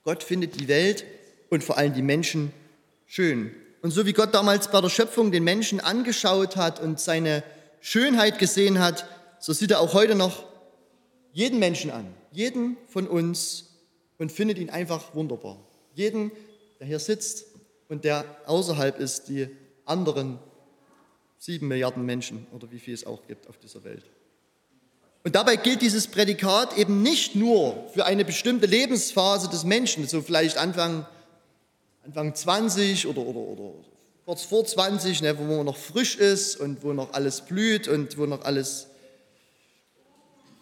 Gott 0.04 0.22
findet 0.22 0.60
die 0.60 0.68
Welt 0.68 1.04
und 1.50 1.64
vor 1.64 1.78
allem 1.78 1.94
die 1.94 2.02
Menschen 2.02 2.52
schön. 3.06 3.50
Und 3.82 3.90
so 3.90 4.06
wie 4.06 4.12
Gott 4.12 4.34
damals 4.34 4.68
bei 4.70 4.80
der 4.80 4.90
Schöpfung 4.90 5.32
den 5.32 5.44
Menschen 5.44 5.80
angeschaut 5.80 6.56
hat 6.56 6.80
und 6.80 7.00
seine 7.00 7.42
Schönheit 7.80 8.38
gesehen 8.38 8.78
hat, 8.78 9.06
so 9.38 9.52
sieht 9.52 9.70
er 9.70 9.80
auch 9.80 9.94
heute 9.94 10.14
noch 10.14 10.44
jeden 11.32 11.58
Menschen 11.58 11.90
an, 11.90 12.06
jeden 12.32 12.76
von 12.88 13.06
uns 13.06 13.70
und 14.18 14.32
findet 14.32 14.58
ihn 14.58 14.70
einfach 14.70 15.14
wunderbar. 15.14 15.58
Jeden, 15.94 16.30
der 16.80 16.86
hier 16.86 16.98
sitzt 16.98 17.46
und 17.88 18.04
der 18.04 18.24
außerhalb 18.46 18.98
ist, 18.98 19.28
die 19.28 19.48
anderen 19.84 20.38
sieben 21.38 21.68
Milliarden 21.68 22.04
Menschen 22.04 22.46
oder 22.52 22.70
wie 22.70 22.78
viel 22.78 22.94
es 22.94 23.06
auch 23.06 23.26
gibt 23.26 23.48
auf 23.48 23.58
dieser 23.58 23.84
Welt. 23.84 24.04
Und 25.24 25.34
dabei 25.34 25.56
gilt 25.56 25.82
dieses 25.82 26.06
Prädikat 26.06 26.78
eben 26.78 27.02
nicht 27.02 27.34
nur 27.34 27.88
für 27.92 28.06
eine 28.06 28.24
bestimmte 28.24 28.66
Lebensphase 28.66 29.48
des 29.48 29.64
Menschen, 29.64 30.06
so 30.06 30.22
vielleicht 30.22 30.56
Anfang, 30.56 31.04
Anfang 32.04 32.34
20 32.34 33.08
oder, 33.08 33.22
oder, 33.22 33.40
oder 33.40 33.74
kurz 34.24 34.42
vor 34.42 34.64
20, 34.64 35.22
ne, 35.22 35.36
wo 35.38 35.42
man 35.42 35.66
noch 35.66 35.76
frisch 35.76 36.16
ist 36.16 36.56
und 36.56 36.82
wo 36.82 36.92
noch 36.92 37.12
alles 37.12 37.40
blüht 37.40 37.88
und 37.88 38.16
wo 38.18 38.26
noch 38.26 38.44
alles 38.44 38.86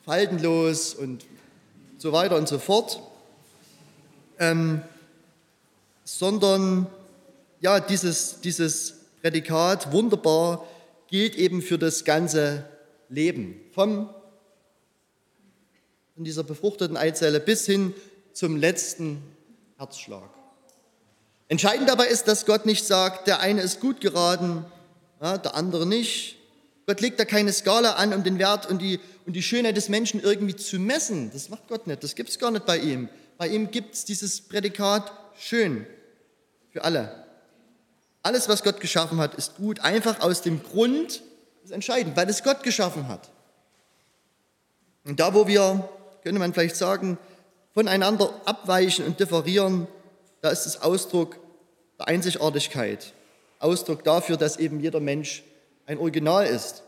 faltenlos 0.04 0.94
und 0.94 1.24
so 1.98 2.12
weiter 2.12 2.36
und 2.36 2.48
so 2.48 2.58
fort, 2.58 3.00
ähm, 4.38 4.82
sondern 6.04 6.86
ja, 7.60 7.80
dieses, 7.80 8.40
dieses 8.40 8.94
Prädikat 9.22 9.92
wunderbar 9.92 10.66
gilt 11.08 11.36
eben 11.36 11.62
für 11.62 11.78
das 11.78 12.04
ganze 12.04 12.64
Leben, 13.08 13.58
vom, 13.72 14.10
von 16.14 16.24
dieser 16.24 16.42
befruchteten 16.42 16.96
Eizelle 16.96 17.40
bis 17.40 17.64
hin 17.64 17.94
zum 18.32 18.56
letzten 18.56 19.22
Herzschlag. 19.78 20.28
Entscheidend 21.48 21.88
dabei 21.88 22.06
ist, 22.08 22.28
dass 22.28 22.46
Gott 22.46 22.66
nicht 22.66 22.84
sagt, 22.84 23.26
der 23.26 23.40
eine 23.40 23.62
ist 23.62 23.80
gut 23.80 24.00
geraten, 24.00 24.64
ja, 25.22 25.38
der 25.38 25.54
andere 25.54 25.86
nicht, 25.86 26.36
Gott 26.86 27.00
legt 27.00 27.18
da 27.18 27.24
keine 27.24 27.52
Skala 27.52 27.92
an, 27.92 28.12
um 28.12 28.24
den 28.24 28.38
Wert 28.38 28.66
und 28.66 28.82
die, 28.82 29.00
und 29.26 29.34
die 29.34 29.42
Schönheit 29.42 29.76
des 29.76 29.88
Menschen 29.88 30.20
irgendwie 30.20 30.56
zu 30.56 30.78
messen. 30.78 31.30
Das 31.32 31.48
macht 31.48 31.68
Gott 31.68 31.86
nicht. 31.86 32.02
Das 32.02 32.14
gibt 32.14 32.28
es 32.28 32.38
gar 32.38 32.50
nicht 32.50 32.66
bei 32.66 32.78
ihm. 32.78 33.08
Bei 33.38 33.48
ihm 33.48 33.70
gibt 33.70 33.94
es 33.94 34.04
dieses 34.04 34.40
Prädikat 34.40 35.12
schön 35.38 35.86
für 36.70 36.84
alle. 36.84 37.24
Alles, 38.22 38.48
was 38.48 38.62
Gott 38.62 38.80
geschaffen 38.80 39.18
hat, 39.18 39.34
ist 39.34 39.56
gut, 39.56 39.80
einfach 39.80 40.20
aus 40.20 40.42
dem 40.42 40.62
Grund, 40.62 41.22
das 41.60 41.66
ist 41.66 41.70
entscheidend, 41.72 42.16
weil 42.16 42.28
es 42.28 42.42
Gott 42.42 42.62
geschaffen 42.62 43.08
hat. 43.08 43.30
Und 45.04 45.20
da, 45.20 45.34
wo 45.34 45.46
wir, 45.46 45.88
könnte 46.22 46.38
man 46.38 46.54
vielleicht 46.54 46.76
sagen, 46.76 47.18
voneinander 47.74 48.32
abweichen 48.46 49.04
und 49.04 49.20
differieren, 49.20 49.86
da 50.40 50.50
ist 50.50 50.64
es 50.64 50.80
Ausdruck 50.80 51.38
der 51.98 52.08
Einzigartigkeit, 52.08 53.12
Ausdruck 53.58 54.04
dafür, 54.04 54.36
dass 54.36 54.56
eben 54.56 54.80
jeder 54.80 55.00
Mensch 55.00 55.42
ein 55.86 55.98
Original 55.98 56.46
ist. 56.46 56.83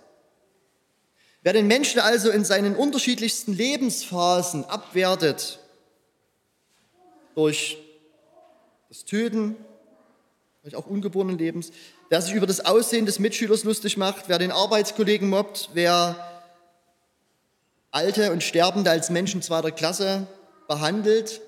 Wer 1.46 1.52
den 1.52 1.68
Menschen 1.68 2.00
also 2.00 2.28
in 2.30 2.44
seinen 2.44 2.74
unterschiedlichsten 2.74 3.52
Lebensphasen 3.52 4.64
abwertet, 4.64 5.60
durch 7.36 7.78
das 8.88 9.04
Töten, 9.04 9.54
durch 10.64 10.74
auch 10.74 10.86
ungeborenen 10.88 11.38
Lebens, 11.38 11.70
wer 12.08 12.20
sich 12.20 12.34
über 12.34 12.48
das 12.48 12.64
Aussehen 12.64 13.06
des 13.06 13.20
Mitschülers 13.20 13.62
lustig 13.62 13.96
macht, 13.96 14.28
wer 14.28 14.40
den 14.40 14.50
Arbeitskollegen 14.50 15.28
mobbt, 15.28 15.70
wer 15.72 16.42
Alte 17.92 18.32
und 18.32 18.42
Sterbende 18.42 18.90
als 18.90 19.10
Menschen 19.10 19.40
zweiter 19.40 19.70
Klasse 19.70 20.26
behandelt, 20.66 21.40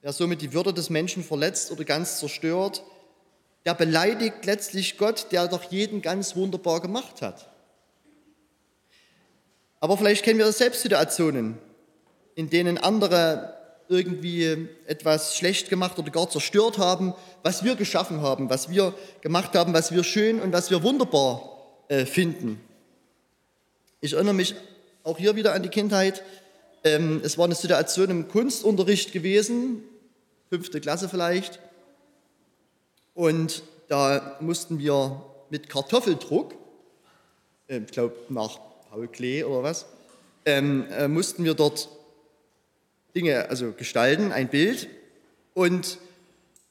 wer 0.00 0.12
somit 0.12 0.42
die 0.42 0.52
Würde 0.52 0.72
des 0.72 0.90
Menschen 0.90 1.24
verletzt 1.24 1.72
oder 1.72 1.82
ganz 1.82 2.20
zerstört, 2.20 2.84
der 3.66 3.74
beleidigt 3.74 4.46
letztlich 4.46 4.96
Gott, 4.96 5.26
der 5.32 5.48
doch 5.48 5.64
jeden 5.64 6.00
ganz 6.00 6.36
wunderbar 6.36 6.80
gemacht 6.80 7.20
hat. 7.20 7.50
Aber 9.80 9.98
vielleicht 9.98 10.24
kennen 10.24 10.38
wir 10.38 10.50
selbst 10.52 10.82
Situationen, 10.82 11.58
in 12.36 12.48
denen 12.48 12.78
andere 12.78 13.54
irgendwie 13.88 14.68
etwas 14.86 15.36
schlecht 15.36 15.68
gemacht 15.68 15.98
oder 15.98 16.10
gar 16.10 16.30
zerstört 16.30 16.78
haben, 16.78 17.12
was 17.42 17.64
wir 17.64 17.74
geschaffen 17.74 18.22
haben, 18.22 18.48
was 18.50 18.70
wir 18.70 18.94
gemacht 19.20 19.54
haben, 19.54 19.74
was 19.74 19.92
wir 19.92 20.04
schön 20.04 20.40
und 20.40 20.52
was 20.52 20.70
wir 20.70 20.82
wunderbar 20.82 21.58
äh, 21.88 22.06
finden. 22.06 22.60
Ich 24.00 24.12
erinnere 24.12 24.34
mich 24.34 24.54
auch 25.02 25.18
hier 25.18 25.34
wieder 25.34 25.54
an 25.54 25.62
die 25.62 25.68
Kindheit. 25.68 26.22
Ähm, 26.84 27.20
es 27.24 27.36
war 27.36 27.46
eine 27.46 27.54
Situation 27.54 28.10
im 28.10 28.28
Kunstunterricht 28.28 29.12
gewesen, 29.12 29.82
fünfte 30.50 30.80
Klasse 30.80 31.08
vielleicht. 31.08 31.60
Und 33.16 33.62
da 33.88 34.36
mussten 34.40 34.78
wir 34.78 35.24
mit 35.48 35.70
Kartoffeldruck, 35.70 36.54
äh, 37.66 37.78
ich 37.78 37.90
glaube 37.90 38.14
nach 38.28 38.58
Paul 38.90 39.08
Klee 39.08 39.42
oder 39.42 39.62
was, 39.62 39.86
ähm, 40.44 40.84
äh, 40.90 41.08
mussten 41.08 41.42
wir 41.42 41.54
dort 41.54 41.88
Dinge 43.14 43.48
also 43.48 43.72
gestalten, 43.72 44.32
ein 44.32 44.48
Bild. 44.48 44.88
Und 45.54 45.96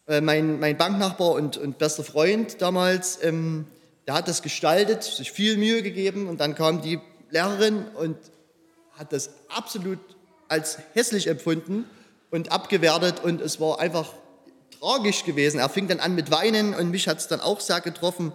äh, 0.08 0.22
mein, 0.22 0.60
mein 0.60 0.78
Banknachbar 0.78 1.32
und, 1.32 1.58
und 1.58 1.80
bester 1.80 2.04
Freund 2.04 2.62
damals, 2.62 3.24
ähm, 3.24 3.66
der 4.06 4.14
hat 4.14 4.28
das 4.28 4.44
gestaltet, 4.44 5.02
sich 5.04 5.32
viel 5.32 5.58
Mühe 5.58 5.82
gegeben 5.82 6.28
und 6.28 6.40
dann 6.40 6.54
kam 6.54 6.84
die 6.84 7.00
Lehrerin 7.32 7.88
und 7.96 8.18
hat 8.92 9.12
das 9.12 9.32
absolut 9.50 9.98
als 10.48 10.78
hässlich 10.94 11.26
empfunden 11.26 11.86
und 12.30 12.52
abgewertet 12.52 13.24
und 13.24 13.42
es 13.42 13.60
war 13.60 13.80
einfach 13.80 14.14
tragisch 14.86 15.26
gewesen. 15.26 15.60
Er 15.60 15.70
fing 15.70 15.88
dann 15.88 16.00
an 16.00 16.16
mit 16.16 16.32
Weinen 16.32 16.76
und 16.76 16.92
mich 16.92 17.08
hat 17.08 17.18
es 17.18 17.28
dann 17.28 17.42
auch 17.42 17.60
sehr 17.60 17.82
getroffen. 17.82 18.32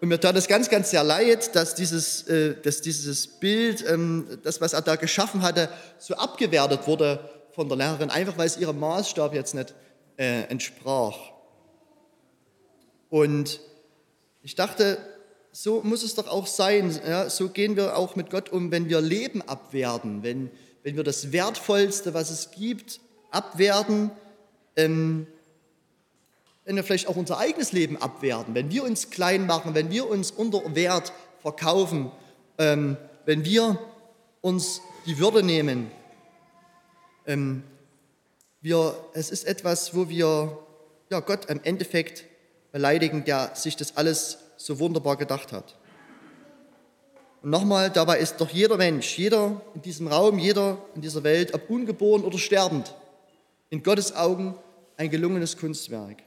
Und 0.00 0.08
mir 0.08 0.18
tat 0.18 0.36
es 0.36 0.48
ganz, 0.48 0.68
ganz 0.68 0.90
sehr 0.90 1.04
leid, 1.04 1.54
dass 1.54 1.74
dieses, 1.74 2.26
äh, 2.28 2.56
dass 2.60 2.80
dieses 2.80 3.26
Bild, 3.26 3.84
ähm, 3.88 4.26
das, 4.42 4.60
was 4.60 4.72
er 4.72 4.82
da 4.82 4.96
geschaffen 4.96 5.42
hatte, 5.42 5.68
so 5.98 6.14
abgewertet 6.14 6.86
wurde 6.86 7.30
von 7.52 7.68
der 7.68 7.78
Lehrerin, 7.78 8.10
einfach 8.10 8.36
weil 8.36 8.46
es 8.46 8.56
ihrem 8.56 8.80
Maßstab 8.80 9.34
jetzt 9.34 9.54
nicht 9.54 9.72
äh, 10.16 10.42
entsprach. 10.48 11.16
Und 13.08 13.60
ich 14.42 14.56
dachte, 14.56 14.98
so 15.52 15.80
muss 15.82 16.02
es 16.02 16.16
doch 16.16 16.26
auch 16.26 16.48
sein. 16.48 16.98
Ja? 17.06 17.30
So 17.30 17.48
gehen 17.48 17.76
wir 17.76 17.96
auch 17.96 18.16
mit 18.16 18.30
Gott 18.30 18.50
um, 18.50 18.72
wenn 18.72 18.88
wir 18.88 19.00
Leben 19.00 19.42
abwerten, 19.42 20.24
wenn, 20.24 20.50
wenn 20.82 20.96
wir 20.96 21.04
das 21.04 21.30
Wertvollste, 21.30 22.12
was 22.12 22.30
es 22.30 22.50
gibt, 22.50 23.00
abwerten. 23.30 24.10
Ähm, 24.76 25.28
wenn 26.64 26.76
wir 26.76 26.84
vielleicht 26.84 27.08
auch 27.08 27.16
unser 27.16 27.38
eigenes 27.38 27.72
Leben 27.72 27.96
abwerten, 27.96 28.54
wenn 28.54 28.70
wir 28.70 28.84
uns 28.84 29.10
klein 29.10 29.46
machen, 29.46 29.74
wenn 29.74 29.90
wir 29.90 30.08
uns 30.08 30.30
unter 30.30 30.74
Wert 30.74 31.12
verkaufen, 31.40 32.10
ähm, 32.58 32.96
wenn 33.26 33.44
wir 33.44 33.78
uns 34.40 34.80
die 35.06 35.18
Würde 35.18 35.42
nehmen. 35.42 35.90
Ähm, 37.26 37.62
wir, 38.60 38.96
es 39.12 39.30
ist 39.30 39.44
etwas, 39.44 39.94
wo 39.94 40.08
wir 40.08 40.58
ja, 41.10 41.20
Gott 41.20 41.46
im 41.46 41.60
Endeffekt 41.64 42.24
beleidigen, 42.72 43.24
der 43.24 43.54
sich 43.54 43.76
das 43.76 43.96
alles 43.96 44.38
so 44.56 44.78
wunderbar 44.78 45.16
gedacht 45.16 45.52
hat. 45.52 45.76
Und 47.42 47.50
nochmal, 47.50 47.90
dabei 47.90 48.18
ist 48.20 48.40
doch 48.40 48.48
jeder 48.48 48.78
Mensch, 48.78 49.18
jeder 49.18 49.60
in 49.74 49.82
diesem 49.82 50.08
Raum, 50.08 50.38
jeder 50.38 50.78
in 50.94 51.02
dieser 51.02 51.22
Welt, 51.24 51.52
ob 51.52 51.68
ungeboren 51.68 52.24
oder 52.24 52.38
sterbend, 52.38 52.94
in 53.68 53.82
Gottes 53.82 54.16
Augen 54.16 54.54
ein 54.96 55.10
gelungenes 55.10 55.58
Kunstwerk. 55.58 56.22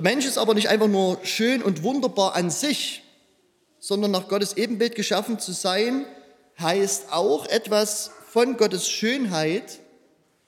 Der 0.00 0.10
Mensch 0.10 0.24
ist 0.24 0.38
aber 0.38 0.54
nicht 0.54 0.70
einfach 0.70 0.88
nur 0.88 1.18
schön 1.24 1.60
und 1.60 1.82
wunderbar 1.82 2.34
an 2.34 2.48
sich, 2.48 3.02
sondern 3.80 4.10
nach 4.10 4.28
Gottes 4.28 4.56
Ebenbild 4.56 4.94
geschaffen 4.94 5.38
zu 5.38 5.52
sein, 5.52 6.06
heißt 6.58 7.12
auch 7.12 7.44
etwas 7.44 8.10
von 8.30 8.56
Gottes 8.56 8.88
Schönheit 8.88 9.78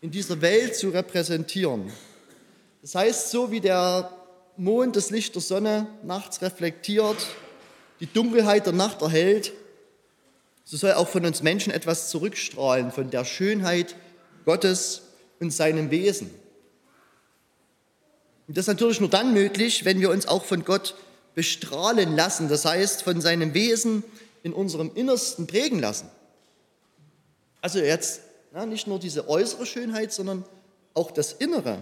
in 0.00 0.10
dieser 0.10 0.40
Welt 0.40 0.74
zu 0.74 0.88
repräsentieren. 0.88 1.92
Das 2.80 2.94
heißt, 2.94 3.30
so 3.30 3.50
wie 3.50 3.60
der 3.60 4.10
Mond 4.56 4.96
das 4.96 5.10
Licht 5.10 5.34
der 5.34 5.42
Sonne 5.42 5.86
nachts 6.02 6.40
reflektiert, 6.40 7.18
die 8.00 8.10
Dunkelheit 8.10 8.64
der 8.64 8.72
Nacht 8.72 9.02
erhält, 9.02 9.52
so 10.64 10.78
soll 10.78 10.94
auch 10.94 11.08
von 11.08 11.26
uns 11.26 11.42
Menschen 11.42 11.74
etwas 11.74 12.08
zurückstrahlen 12.08 12.90
von 12.90 13.10
der 13.10 13.26
Schönheit 13.26 13.96
Gottes 14.46 15.02
und 15.40 15.52
seinem 15.52 15.90
Wesen. 15.90 16.41
Und 18.48 18.56
das 18.56 18.64
ist 18.64 18.68
natürlich 18.68 19.00
nur 19.00 19.10
dann 19.10 19.32
möglich, 19.32 19.84
wenn 19.84 20.00
wir 20.00 20.10
uns 20.10 20.26
auch 20.26 20.44
von 20.44 20.64
Gott 20.64 20.94
bestrahlen 21.34 22.16
lassen, 22.16 22.48
das 22.48 22.64
heißt 22.64 23.02
von 23.02 23.20
seinem 23.20 23.54
Wesen 23.54 24.04
in 24.42 24.52
unserem 24.52 24.90
Innersten 24.94 25.46
prägen 25.46 25.78
lassen. 25.78 26.10
Also 27.60 27.78
jetzt 27.78 28.20
ja, 28.54 28.66
nicht 28.66 28.86
nur 28.86 28.98
diese 28.98 29.28
äußere 29.28 29.66
Schönheit, 29.66 30.12
sondern 30.12 30.44
auch 30.94 31.10
das 31.10 31.32
Innere. 31.32 31.78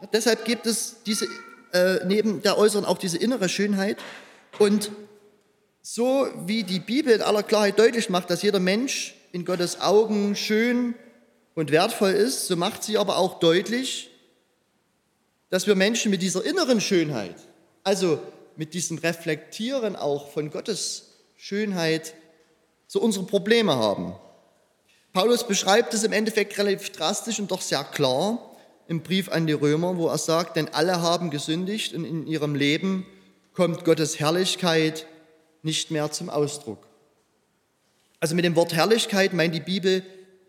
Ja, 0.00 0.08
deshalb 0.12 0.44
gibt 0.44 0.66
es 0.66 0.96
diese, 1.04 1.26
äh, 1.72 2.04
neben 2.06 2.42
der 2.42 2.56
äußeren 2.56 2.84
auch 2.84 2.98
diese 2.98 3.18
innere 3.18 3.48
Schönheit. 3.48 3.98
Und 4.58 4.90
so 5.82 6.28
wie 6.46 6.64
die 6.64 6.80
Bibel 6.80 7.12
in 7.12 7.22
aller 7.22 7.42
Klarheit 7.42 7.78
deutlich 7.78 8.08
macht, 8.08 8.30
dass 8.30 8.42
jeder 8.42 8.60
Mensch 8.60 9.14
in 9.32 9.44
Gottes 9.44 9.80
Augen 9.80 10.34
schön 10.34 10.94
und 11.54 11.70
wertvoll 11.70 12.12
ist, 12.12 12.46
so 12.46 12.56
macht 12.56 12.82
sie 12.82 12.96
aber 12.96 13.18
auch 13.18 13.38
deutlich, 13.38 14.10
dass 15.50 15.66
wir 15.66 15.74
Menschen 15.74 16.10
mit 16.10 16.22
dieser 16.22 16.44
inneren 16.44 16.80
Schönheit, 16.80 17.36
also 17.84 18.20
mit 18.56 18.74
diesem 18.74 18.98
Reflektieren 18.98 19.96
auch 19.96 20.30
von 20.30 20.50
Gottes 20.50 21.12
Schönheit, 21.36 22.14
so 22.86 23.00
unsere 23.00 23.26
Probleme 23.26 23.76
haben. 23.76 24.14
Paulus 25.12 25.46
beschreibt 25.46 25.94
es 25.94 26.04
im 26.04 26.12
Endeffekt 26.12 26.58
relativ 26.58 26.90
drastisch 26.90 27.38
und 27.38 27.50
doch 27.50 27.60
sehr 27.60 27.84
klar 27.84 28.56
im 28.88 29.02
Brief 29.02 29.28
an 29.28 29.46
die 29.46 29.52
Römer, 29.52 29.96
wo 29.96 30.08
er 30.08 30.18
sagt, 30.18 30.56
denn 30.56 30.68
alle 30.68 31.00
haben 31.00 31.30
gesündigt 31.30 31.94
und 31.94 32.04
in 32.04 32.26
ihrem 32.26 32.54
Leben 32.54 33.06
kommt 33.52 33.84
Gottes 33.84 34.20
Herrlichkeit 34.20 35.06
nicht 35.62 35.90
mehr 35.90 36.12
zum 36.12 36.30
Ausdruck. 36.30 36.86
Also 38.20 38.34
mit 38.34 38.44
dem 38.44 38.56
Wort 38.56 38.72
Herrlichkeit 38.72 39.32
meint 39.32 39.54
die 39.54 39.60
Bibel 39.60 40.02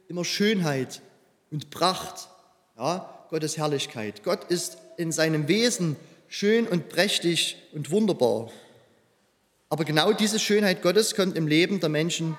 immer 0.07 0.23
Schönheit 0.23 1.01
und 1.51 1.69
Pracht, 1.69 2.29
ja, 2.77 3.25
Gottes 3.29 3.57
Herrlichkeit. 3.57 4.23
Gott 4.23 4.45
ist 4.45 4.77
in 4.97 5.11
seinem 5.11 5.47
Wesen 5.47 5.95
schön 6.27 6.67
und 6.67 6.89
prächtig 6.89 7.57
und 7.73 7.91
wunderbar. 7.91 8.49
Aber 9.69 9.85
genau 9.85 10.13
diese 10.13 10.39
Schönheit 10.39 10.81
Gottes 10.81 11.15
kommt 11.15 11.37
im 11.37 11.47
Leben 11.47 11.79
der 11.79 11.89
Menschen 11.89 12.37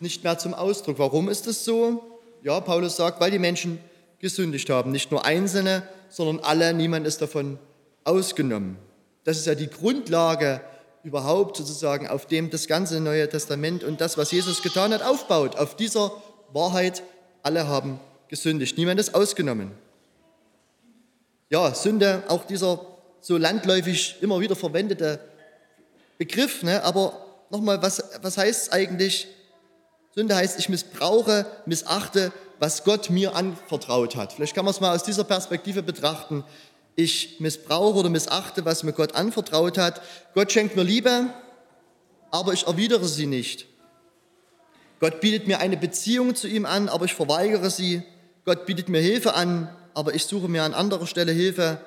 nicht 0.00 0.24
mehr 0.24 0.38
zum 0.38 0.54
Ausdruck. 0.54 0.98
Warum 0.98 1.28
ist 1.28 1.46
das 1.46 1.64
so? 1.64 2.02
Ja, 2.42 2.60
Paulus 2.60 2.96
sagt, 2.96 3.20
weil 3.20 3.30
die 3.30 3.38
Menschen 3.38 3.78
gesündigt 4.18 4.70
haben. 4.70 4.90
Nicht 4.90 5.10
nur 5.10 5.24
Einzelne, 5.24 5.82
sondern 6.08 6.40
alle, 6.44 6.72
niemand 6.72 7.06
ist 7.06 7.20
davon 7.20 7.58
ausgenommen. 8.04 8.76
Das 9.24 9.36
ist 9.36 9.46
ja 9.46 9.54
die 9.54 9.68
Grundlage 9.68 10.60
überhaupt 11.02 11.56
sozusagen, 11.56 12.08
auf 12.08 12.26
dem 12.26 12.50
das 12.50 12.66
ganze 12.66 13.00
Neue 13.00 13.28
Testament 13.28 13.84
und 13.84 14.00
das, 14.00 14.16
was 14.16 14.30
Jesus 14.32 14.62
getan 14.62 14.92
hat, 14.92 15.02
aufbaut. 15.02 15.56
Auf 15.56 15.76
dieser 15.76 16.12
Wahrheit, 16.52 17.02
alle 17.42 17.68
haben 17.68 18.00
gesündigt. 18.28 18.78
Niemand 18.78 19.00
ist 19.00 19.14
ausgenommen. 19.14 19.72
Ja, 21.52 21.74
Sünde, 21.74 22.22
auch 22.28 22.44
dieser 22.44 22.80
so 23.20 23.36
landläufig 23.36 24.18
immer 24.20 24.38
wieder 24.38 24.54
verwendete 24.54 25.18
Begriff, 26.16 26.62
ne? 26.62 26.84
aber 26.84 27.26
nochmal, 27.50 27.82
was, 27.82 28.04
was 28.22 28.38
heißt 28.38 28.62
es 28.62 28.72
eigentlich? 28.72 29.26
Sünde 30.14 30.36
heißt, 30.36 30.60
ich 30.60 30.68
missbrauche, 30.68 31.46
missachte, 31.66 32.32
was 32.60 32.84
Gott 32.84 33.10
mir 33.10 33.34
anvertraut 33.34 34.14
hat. 34.14 34.32
Vielleicht 34.32 34.54
kann 34.54 34.64
man 34.64 34.72
es 34.72 34.80
mal 34.80 34.94
aus 34.94 35.02
dieser 35.02 35.24
Perspektive 35.24 35.82
betrachten. 35.82 36.44
Ich 36.94 37.40
missbrauche 37.40 37.98
oder 37.98 38.10
missachte, 38.10 38.64
was 38.64 38.84
mir 38.84 38.92
Gott 38.92 39.16
anvertraut 39.16 39.76
hat. 39.76 40.02
Gott 40.34 40.52
schenkt 40.52 40.76
mir 40.76 40.84
Liebe, 40.84 41.30
aber 42.30 42.52
ich 42.52 42.68
erwidere 42.68 43.08
sie 43.08 43.26
nicht. 43.26 43.66
Gott 45.00 45.20
bietet 45.20 45.48
mir 45.48 45.58
eine 45.58 45.76
Beziehung 45.76 46.36
zu 46.36 46.46
ihm 46.46 46.64
an, 46.64 46.88
aber 46.88 47.06
ich 47.06 47.14
verweigere 47.14 47.70
sie. 47.70 48.04
Gott 48.44 48.66
bietet 48.66 48.88
mir 48.88 49.00
Hilfe 49.00 49.34
an, 49.34 49.74
aber 49.94 50.14
ich 50.14 50.24
suche 50.24 50.48
mir 50.48 50.62
an 50.62 50.74
anderer 50.74 51.06
Stelle 51.06 51.32
Hilfe. 51.32 51.78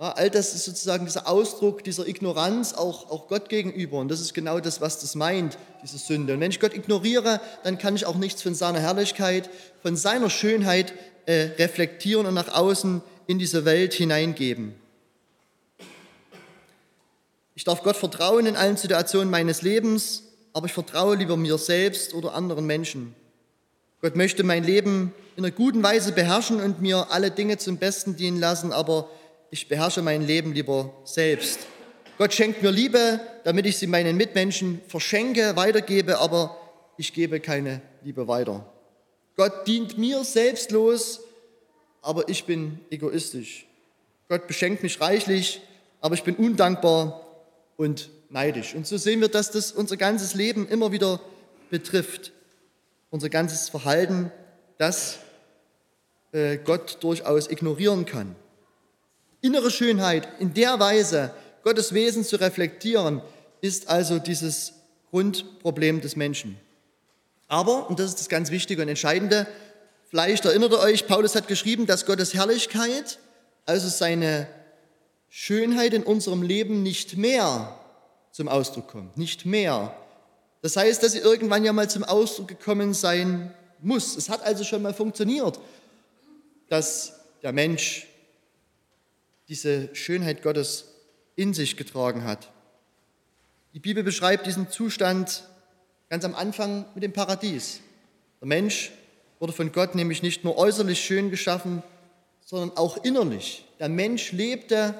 Ja, 0.00 0.12
all 0.12 0.30
das 0.30 0.54
ist 0.54 0.64
sozusagen 0.64 1.06
dieser 1.06 1.26
Ausdruck 1.26 1.82
dieser 1.82 2.06
Ignoranz 2.06 2.72
auch, 2.72 3.10
auch 3.10 3.26
Gott 3.26 3.48
gegenüber. 3.48 3.98
Und 3.98 4.08
das 4.08 4.20
ist 4.20 4.32
genau 4.32 4.60
das, 4.60 4.80
was 4.80 5.00
das 5.00 5.16
meint, 5.16 5.58
diese 5.82 5.98
Sünde. 5.98 6.34
Und 6.34 6.40
wenn 6.40 6.50
ich 6.50 6.60
Gott 6.60 6.74
ignoriere, 6.74 7.40
dann 7.64 7.78
kann 7.78 7.96
ich 7.96 8.06
auch 8.06 8.14
nichts 8.14 8.42
von 8.42 8.54
seiner 8.54 8.78
Herrlichkeit, 8.78 9.50
von 9.82 9.96
seiner 9.96 10.30
Schönheit 10.30 10.92
äh, 11.26 11.50
reflektieren 11.58 12.26
und 12.26 12.34
nach 12.34 12.54
außen 12.54 13.02
in 13.26 13.38
diese 13.38 13.64
Welt 13.64 13.92
hineingeben. 13.92 14.74
Ich 17.56 17.64
darf 17.64 17.82
Gott 17.82 17.96
vertrauen 17.96 18.46
in 18.46 18.54
allen 18.54 18.76
Situationen 18.76 19.30
meines 19.30 19.62
Lebens, 19.62 20.22
aber 20.52 20.66
ich 20.66 20.72
vertraue 20.72 21.16
lieber 21.16 21.36
mir 21.36 21.58
selbst 21.58 22.14
oder 22.14 22.34
anderen 22.34 22.66
Menschen. 22.66 23.16
Gott 24.00 24.14
möchte 24.14 24.44
mein 24.44 24.62
Leben 24.62 25.12
in 25.38 25.44
einer 25.44 25.54
guten 25.54 25.84
Weise 25.84 26.10
beherrschen 26.10 26.60
und 26.60 26.82
mir 26.82 27.12
alle 27.12 27.30
Dinge 27.30 27.58
zum 27.58 27.76
Besten 27.76 28.16
dienen 28.16 28.40
lassen, 28.40 28.72
aber 28.72 29.08
ich 29.52 29.68
beherrsche 29.68 30.02
mein 30.02 30.26
Leben 30.26 30.52
lieber 30.52 30.92
selbst. 31.04 31.60
Gott 32.18 32.34
schenkt 32.34 32.60
mir 32.60 32.72
Liebe, 32.72 33.20
damit 33.44 33.64
ich 33.64 33.78
sie 33.78 33.86
meinen 33.86 34.16
Mitmenschen 34.16 34.80
verschenke, 34.88 35.54
weitergebe, 35.54 36.18
aber 36.18 36.58
ich 36.96 37.12
gebe 37.12 37.38
keine 37.38 37.80
Liebe 38.02 38.26
weiter. 38.26 38.66
Gott 39.36 39.64
dient 39.68 39.96
mir 39.96 40.24
selbstlos, 40.24 41.20
aber 42.02 42.28
ich 42.28 42.44
bin 42.44 42.80
egoistisch. 42.90 43.64
Gott 44.28 44.48
beschenkt 44.48 44.82
mich 44.82 45.00
reichlich, 45.00 45.60
aber 46.00 46.16
ich 46.16 46.24
bin 46.24 46.34
undankbar 46.34 47.24
und 47.76 48.10
neidisch. 48.28 48.74
Und 48.74 48.88
so 48.88 48.96
sehen 48.96 49.20
wir, 49.20 49.28
dass 49.28 49.52
das 49.52 49.70
unser 49.70 49.96
ganzes 49.96 50.34
Leben 50.34 50.66
immer 50.66 50.90
wieder 50.90 51.20
betrifft. 51.70 52.32
Unser 53.10 53.28
ganzes 53.28 53.68
Verhalten, 53.68 54.32
das 54.78 55.20
Gott 56.64 56.98
durchaus 57.00 57.48
ignorieren 57.50 58.04
kann. 58.04 58.36
Innere 59.40 59.70
Schönheit 59.70 60.28
in 60.40 60.52
der 60.52 60.78
Weise, 60.80 61.32
Gottes 61.62 61.94
Wesen 61.94 62.24
zu 62.24 62.36
reflektieren, 62.36 63.22
ist 63.60 63.88
also 63.88 64.18
dieses 64.18 64.74
Grundproblem 65.10 66.00
des 66.00 66.16
Menschen. 66.16 66.58
Aber, 67.46 67.88
und 67.88 67.98
das 67.98 68.10
ist 68.10 68.20
das 68.20 68.28
ganz 68.28 68.50
Wichtige 68.50 68.82
und 68.82 68.88
Entscheidende, 68.88 69.46
vielleicht 70.10 70.44
erinnert 70.44 70.72
ihr 70.72 70.80
euch, 70.80 71.06
Paulus 71.06 71.34
hat 71.34 71.48
geschrieben, 71.48 71.86
dass 71.86 72.04
Gottes 72.04 72.34
Herrlichkeit, 72.34 73.18
also 73.64 73.88
seine 73.88 74.48
Schönheit 75.30 75.94
in 75.94 76.02
unserem 76.02 76.42
Leben 76.42 76.82
nicht 76.82 77.16
mehr 77.16 77.78
zum 78.32 78.48
Ausdruck 78.48 78.88
kommt, 78.88 79.16
nicht 79.16 79.46
mehr. 79.46 79.94
Das 80.62 80.76
heißt, 80.76 81.02
dass 81.02 81.12
sie 81.12 81.18
irgendwann 81.18 81.64
ja 81.64 81.72
mal 81.72 81.88
zum 81.88 82.04
Ausdruck 82.04 82.48
gekommen 82.48 82.92
sein 82.92 83.54
muss. 83.80 84.16
Es 84.16 84.28
hat 84.28 84.42
also 84.42 84.64
schon 84.64 84.82
mal 84.82 84.94
funktioniert, 84.94 85.58
dass 86.68 87.20
der 87.42 87.52
Mensch 87.52 88.06
diese 89.48 89.94
Schönheit 89.94 90.42
Gottes 90.42 90.94
in 91.36 91.54
sich 91.54 91.76
getragen 91.76 92.24
hat. 92.24 92.50
Die 93.74 93.80
Bibel 93.80 94.02
beschreibt 94.02 94.46
diesen 94.46 94.70
Zustand 94.70 95.44
ganz 96.08 96.24
am 96.24 96.34
Anfang 96.34 96.84
mit 96.94 97.02
dem 97.04 97.12
Paradies. 97.12 97.80
Der 98.40 98.48
Mensch 98.48 98.92
wurde 99.38 99.52
von 99.52 99.72
Gott 99.72 99.94
nämlich 99.94 100.22
nicht 100.22 100.44
nur 100.44 100.56
äußerlich 100.58 101.00
schön 101.00 101.30
geschaffen, 101.30 101.82
sondern 102.44 102.76
auch 102.76 103.04
innerlich. 103.04 103.64
Der 103.78 103.88
Mensch 103.88 104.32
lebte 104.32 104.94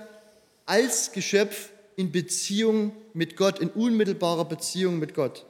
als 0.67 1.13
Geschöpf 1.13 1.71
in 1.97 2.13
Beziehung 2.13 2.93
mit 3.15 3.37
Gott, 3.37 3.59
in 3.59 3.71
unmittelbarer 3.71 4.45
Beziehung 4.45 4.99
mit 4.99 5.15
Gott. 5.15 5.45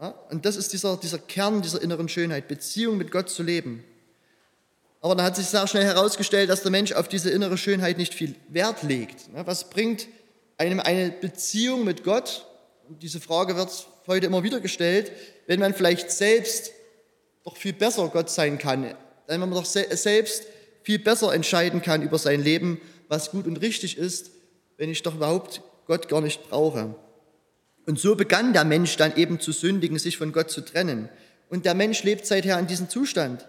Ja, 0.00 0.10
und 0.30 0.46
das 0.46 0.56
ist 0.56 0.72
dieser, 0.72 0.96
dieser 0.96 1.18
Kern 1.18 1.62
dieser 1.62 1.82
inneren 1.82 2.08
Schönheit, 2.08 2.48
Beziehung 2.48 2.96
mit 2.96 3.10
Gott 3.10 3.28
zu 3.28 3.42
leben. 3.42 3.82
Aber 5.00 5.14
dann 5.14 5.24
hat 5.24 5.36
sich 5.36 5.46
sehr 5.46 5.66
schnell 5.66 5.84
herausgestellt, 5.84 6.50
dass 6.50 6.62
der 6.62 6.70
Mensch 6.70 6.92
auf 6.92 7.08
diese 7.08 7.30
innere 7.30 7.56
Schönheit 7.56 7.96
nicht 7.96 8.14
viel 8.14 8.34
Wert 8.48 8.82
legt. 8.82 9.28
Was 9.32 9.70
bringt 9.70 10.08
einem 10.58 10.80
eine 10.80 11.10
Beziehung 11.10 11.84
mit 11.84 12.04
Gott? 12.04 12.46
Und 12.88 13.02
diese 13.02 13.20
Frage 13.20 13.56
wird 13.56 13.70
heute 14.06 14.26
immer 14.26 14.42
wieder 14.42 14.60
gestellt, 14.60 15.10
wenn 15.46 15.60
man 15.60 15.72
vielleicht 15.72 16.10
selbst 16.10 16.72
doch 17.44 17.56
viel 17.56 17.72
besser 17.72 18.08
Gott 18.08 18.28
sein 18.28 18.58
kann, 18.58 18.94
wenn 19.26 19.40
man 19.40 19.50
doch 19.50 19.64
selbst 19.64 20.44
viel 20.82 20.98
besser 20.98 21.32
entscheiden 21.32 21.80
kann 21.80 22.02
über 22.02 22.18
sein 22.18 22.42
Leben, 22.42 22.80
was 23.08 23.30
gut 23.30 23.46
und 23.46 23.56
richtig 23.56 23.96
ist, 23.96 24.30
wenn 24.76 24.90
ich 24.90 25.02
doch 25.02 25.14
überhaupt 25.14 25.62
Gott 25.86 26.08
gar 26.08 26.20
nicht 26.20 26.48
brauche. 26.48 26.94
Und 27.86 27.98
so 27.98 28.14
begann 28.14 28.52
der 28.52 28.64
Mensch 28.64 28.96
dann 28.96 29.16
eben 29.16 29.40
zu 29.40 29.52
sündigen, 29.52 29.98
sich 29.98 30.18
von 30.18 30.32
Gott 30.32 30.50
zu 30.50 30.60
trennen. 30.60 31.08
Und 31.48 31.64
der 31.64 31.74
Mensch 31.74 32.02
lebt 32.02 32.26
seither 32.26 32.58
in 32.58 32.66
diesem 32.66 32.88
Zustand. 32.88 33.48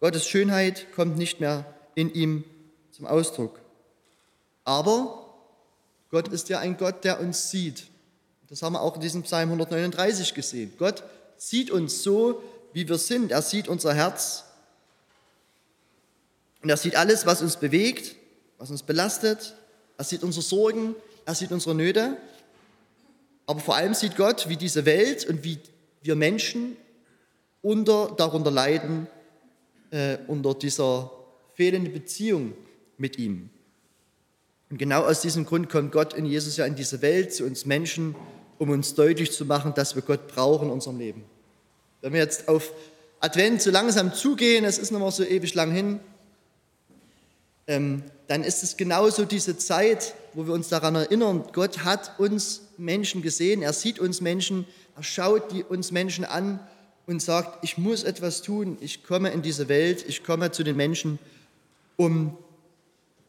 Gottes 0.00 0.26
Schönheit 0.26 0.92
kommt 0.94 1.18
nicht 1.18 1.40
mehr 1.40 1.64
in 1.94 2.12
ihm 2.12 2.44
zum 2.90 3.06
Ausdruck. 3.06 3.60
Aber 4.64 5.26
Gott 6.10 6.28
ist 6.28 6.48
ja 6.48 6.58
ein 6.58 6.76
Gott, 6.76 7.04
der 7.04 7.20
uns 7.20 7.50
sieht. 7.50 7.84
Das 8.48 8.62
haben 8.62 8.72
wir 8.72 8.80
auch 8.80 8.96
in 8.96 9.00
diesem 9.00 9.22
Psalm 9.22 9.50
139 9.50 10.34
gesehen. 10.34 10.72
Gott 10.78 11.04
sieht 11.36 11.70
uns 11.70 12.02
so, 12.02 12.42
wie 12.72 12.88
wir 12.88 12.98
sind. 12.98 13.30
Er 13.30 13.42
sieht 13.42 13.68
unser 13.68 13.94
Herz. 13.94 14.44
Und 16.62 16.70
er 16.70 16.76
sieht 16.76 16.96
alles, 16.96 17.26
was 17.26 17.42
uns 17.42 17.56
bewegt, 17.56 18.16
was 18.58 18.70
uns 18.70 18.82
belastet. 18.82 19.54
Er 19.98 20.04
sieht 20.04 20.22
unsere 20.22 20.42
Sorgen, 20.42 20.94
er 21.26 21.34
sieht 21.34 21.52
unsere 21.52 21.74
Nöte. 21.74 22.16
Aber 23.46 23.60
vor 23.60 23.76
allem 23.76 23.94
sieht 23.94 24.16
Gott, 24.16 24.48
wie 24.48 24.56
diese 24.56 24.84
Welt 24.84 25.26
und 25.26 25.44
wie 25.44 25.58
wir 26.02 26.16
Menschen 26.16 26.76
unter, 27.62 28.14
darunter 28.16 28.50
leiden, 28.50 29.06
äh, 29.90 30.18
unter 30.26 30.54
dieser 30.54 31.10
fehlenden 31.54 31.92
Beziehung 31.92 32.54
mit 32.96 33.18
ihm. 33.18 33.50
Und 34.70 34.78
genau 34.78 35.02
aus 35.02 35.20
diesem 35.20 35.44
Grund 35.44 35.68
kommt 35.68 35.92
Gott 35.92 36.14
in 36.14 36.26
Jesus 36.26 36.56
ja 36.56 36.64
in 36.64 36.76
diese 36.76 37.02
Welt 37.02 37.34
zu 37.34 37.44
uns 37.44 37.66
Menschen, 37.66 38.14
um 38.58 38.70
uns 38.70 38.94
deutlich 38.94 39.32
zu 39.32 39.44
machen, 39.44 39.74
dass 39.74 39.94
wir 39.94 40.02
Gott 40.02 40.28
brauchen 40.28 40.68
in 40.68 40.72
unserem 40.72 40.98
Leben. 40.98 41.24
Wenn 42.02 42.12
wir 42.12 42.20
jetzt 42.20 42.48
auf 42.48 42.72
Advent 43.20 43.62
so 43.62 43.70
langsam 43.70 44.14
zugehen, 44.14 44.64
es 44.64 44.78
ist 44.78 44.92
noch 44.92 45.00
mal 45.00 45.10
so 45.10 45.24
ewig 45.24 45.54
lang 45.54 45.72
hin, 45.72 46.00
ähm, 47.66 48.04
dann 48.28 48.44
ist 48.44 48.62
es 48.62 48.76
genauso 48.76 49.24
diese 49.24 49.58
Zeit, 49.58 50.14
wo 50.34 50.46
wir 50.46 50.54
uns 50.54 50.68
daran 50.68 50.94
erinnern, 50.94 51.44
Gott 51.52 51.84
hat 51.84 52.18
uns 52.18 52.62
Menschen 52.78 53.22
gesehen, 53.22 53.62
er 53.62 53.72
sieht 53.72 53.98
uns 53.98 54.20
Menschen, 54.20 54.66
er 54.96 55.02
schaut 55.02 55.52
die, 55.52 55.64
uns 55.64 55.90
Menschen 55.90 56.24
an 56.24 56.60
und 57.06 57.20
sagt, 57.20 57.64
ich 57.64 57.78
muss 57.78 58.04
etwas 58.04 58.42
tun, 58.42 58.76
ich 58.80 59.04
komme 59.04 59.30
in 59.30 59.42
diese 59.42 59.68
Welt, 59.68 60.04
ich 60.08 60.22
komme 60.22 60.52
zu 60.52 60.62
den 60.62 60.76
Menschen, 60.76 61.18
um 61.96 62.36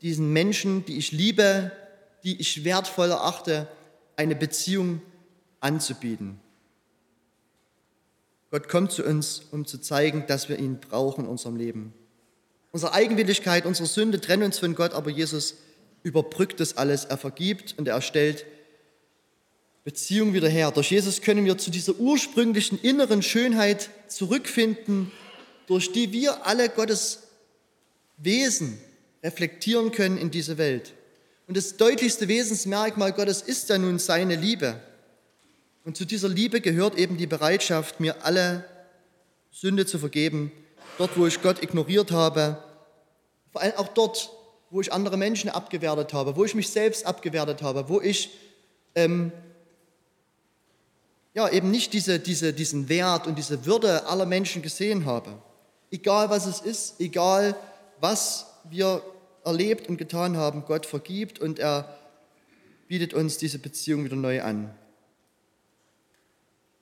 diesen 0.02 0.34
Menschen, 0.34 0.86
die 0.86 0.98
ich 0.98 1.12
liebe, 1.12 1.72
die 2.24 2.40
ich 2.40 2.64
wertvoll 2.64 3.12
erachte, 3.12 3.68
eine 4.16 4.36
Beziehung 4.36 5.02
anzubieten. 5.60 6.40
Gott 8.52 8.68
kommt 8.68 8.92
zu 8.92 9.04
uns, 9.04 9.44
um 9.52 9.66
zu 9.66 9.80
zeigen, 9.80 10.26
dass 10.28 10.50
wir 10.50 10.60
ihn 10.60 10.80
brauchen 10.80 11.26
in 11.26 11.30
unserem 11.30 11.56
Leben. 11.56 11.94
Unsere 12.72 12.94
Eigenwilligkeit, 12.94 13.66
unsere 13.66 13.88
Sünde 13.88 14.20
trennen 14.20 14.44
uns 14.44 14.60
von 14.60 14.76
Gott, 14.76 14.94
aber 14.94 15.10
Jesus 15.10 15.56
überbrückt 16.04 16.60
das 16.60 16.78
alles. 16.78 17.06
Er 17.06 17.18
vergibt 17.18 17.76
und 17.78 17.88
er 17.88 18.02
stellt 18.02 18.46
Beziehung 19.84 20.34
wieder 20.34 20.50
her. 20.50 20.72
Durch 20.72 20.92
Jesus 20.92 21.22
können 21.22 21.46
wir 21.46 21.58
zu 21.58 21.72
dieser 21.72 21.96
ursprünglichen 21.96 22.80
inneren 22.82 23.24
Schönheit 23.24 23.90
zurückfinden, 24.08 25.12
durch 25.68 25.92
die 25.92 26.12
wir 26.12 26.46
alle 26.46 26.70
Gottes 26.70 27.24
Wesen 28.18 28.80
reflektieren 29.24 29.92
können 29.92 30.18
in 30.18 30.30
diese 30.30 30.58
Welt. 30.58 30.94
Und 31.48 31.58
das 31.58 31.78
deutlichste 31.78 32.28
Wesensmerkmal 32.28 33.12
Gottes 33.12 33.42
ist 33.42 33.70
ja 33.70 33.78
nun 33.78 33.98
seine 33.98 34.36
Liebe. 34.36 34.80
Und 35.84 35.98
zu 35.98 36.06
dieser 36.06 36.30
Liebe 36.30 36.62
gehört 36.62 36.98
eben 36.98 37.18
die 37.18 37.28
Bereitschaft, 37.28 38.00
mir 38.00 38.24
alle 38.24 38.66
Sünde 39.52 39.86
zu 39.86 39.98
vergeben, 39.98 40.52
dort, 40.98 41.18
wo 41.18 41.26
ich 41.26 41.42
Gott 41.42 41.64
ignoriert 41.64 42.12
habe, 42.12 42.64
vor 43.52 43.62
allem 43.62 43.74
auch 43.78 43.88
dort, 43.90 44.32
wo 44.70 44.80
ich 44.80 44.94
andere 44.94 45.18
Menschen 45.18 45.50
abgewertet 45.50 46.14
habe, 46.14 46.36
wo 46.36 46.46
ich 46.46 46.56
mich 46.56 46.70
selbst 46.70 47.06
abgewertet 47.06 47.62
habe, 47.64 47.90
wo 47.90 48.00
ich 48.00 48.30
ähm, 48.96 49.32
ja, 51.34 51.50
eben 51.50 51.72
nicht 51.72 51.94
diese, 51.94 52.20
diese, 52.20 52.54
diesen 52.54 52.90
Wert 52.90 53.28
und 53.28 53.38
diese 53.38 53.66
Würde 53.66 54.06
aller 54.08 54.26
Menschen 54.26 54.62
gesehen 54.62 55.06
habe. 55.06 55.42
Egal 55.90 56.30
was 56.30 56.46
es 56.46 56.60
ist, 56.62 57.00
egal 57.00 57.56
was 58.00 58.48
wir 58.70 59.02
erlebt 59.44 59.88
und 59.88 59.98
getan 59.98 60.38
haben, 60.38 60.66
Gott 60.66 60.86
vergibt 60.86 61.40
und 61.40 61.60
er 61.60 61.98
bietet 62.88 63.14
uns 63.14 63.38
diese 63.38 63.60
Beziehung 63.60 64.04
wieder 64.04 64.16
neu 64.16 64.42
an. 64.42 64.74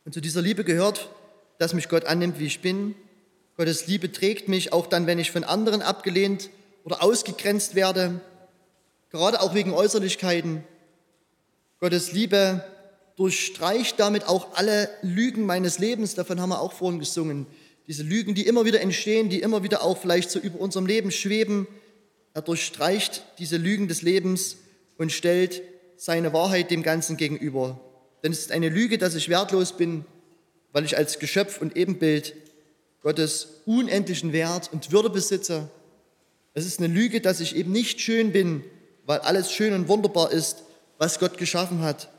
Und 0.05 0.13
zu 0.13 0.21
dieser 0.21 0.41
Liebe 0.41 0.63
gehört, 0.63 1.09
dass 1.59 1.73
mich 1.73 1.89
Gott 1.89 2.05
annimmt, 2.05 2.39
wie 2.39 2.47
ich 2.47 2.61
bin. 2.61 2.95
Gottes 3.57 3.85
Liebe 3.85 4.11
trägt 4.11 4.47
mich, 4.47 4.73
auch 4.73 4.87
dann, 4.87 5.05
wenn 5.05 5.19
ich 5.19 5.31
von 5.31 5.43
anderen 5.43 5.81
abgelehnt 5.81 6.49
oder 6.83 7.03
ausgegrenzt 7.03 7.75
werde, 7.75 8.21
gerade 9.11 9.41
auch 9.41 9.53
wegen 9.53 9.73
Äußerlichkeiten. 9.73 10.63
Gottes 11.79 12.11
Liebe 12.11 12.63
durchstreicht 13.19 13.99
damit 13.99 14.29
auch 14.29 14.55
alle 14.55 14.89
Lügen 15.01 15.45
meines 15.45 15.77
Lebens, 15.77 16.15
davon 16.15 16.39
haben 16.39 16.49
wir 16.49 16.61
auch 16.61 16.71
vorhin 16.71 16.99
gesungen. 16.99 17.47
Diese 17.85 18.01
Lügen, 18.01 18.33
die 18.33 18.47
immer 18.47 18.63
wieder 18.63 18.79
entstehen, 18.79 19.27
die 19.27 19.41
immer 19.41 19.61
wieder 19.61 19.83
auch 19.83 19.97
vielleicht 19.97 20.31
so 20.31 20.39
über 20.39 20.57
unserem 20.57 20.85
Leben 20.85 21.11
schweben. 21.11 21.67
Er 22.33 22.41
durchstreicht 22.41 23.25
diese 23.37 23.57
Lügen 23.57 23.89
des 23.89 24.03
Lebens 24.03 24.55
und 24.97 25.11
stellt 25.11 25.61
seine 25.97 26.31
Wahrheit 26.31 26.71
dem 26.71 26.81
Ganzen 26.81 27.17
gegenüber. 27.17 27.81
Denn 28.23 28.31
es 28.31 28.39
ist 28.39 28.53
eine 28.53 28.69
Lüge, 28.69 28.97
dass 28.97 29.15
ich 29.15 29.27
wertlos 29.27 29.75
bin, 29.75 30.05
weil 30.71 30.85
ich 30.85 30.95
als 30.95 31.19
Geschöpf 31.19 31.59
und 31.59 31.75
Ebenbild 31.75 32.35
Gottes 33.01 33.63
unendlichen 33.65 34.31
Wert 34.31 34.69
und 34.71 34.93
Würde 34.93 35.09
besitze. 35.09 35.69
Es 36.53 36.65
ist 36.65 36.79
eine 36.79 36.87
Lüge, 36.93 37.19
dass 37.19 37.41
ich 37.41 37.57
eben 37.57 37.73
nicht 37.73 37.99
schön 37.99 38.31
bin, 38.31 38.63
weil 39.05 39.19
alles 39.19 39.51
schön 39.51 39.73
und 39.73 39.89
wunderbar 39.89 40.31
ist, 40.31 40.63
was 40.97 41.19
Gott 41.19 41.37
geschaffen 41.37 41.81
hat. 41.81 42.09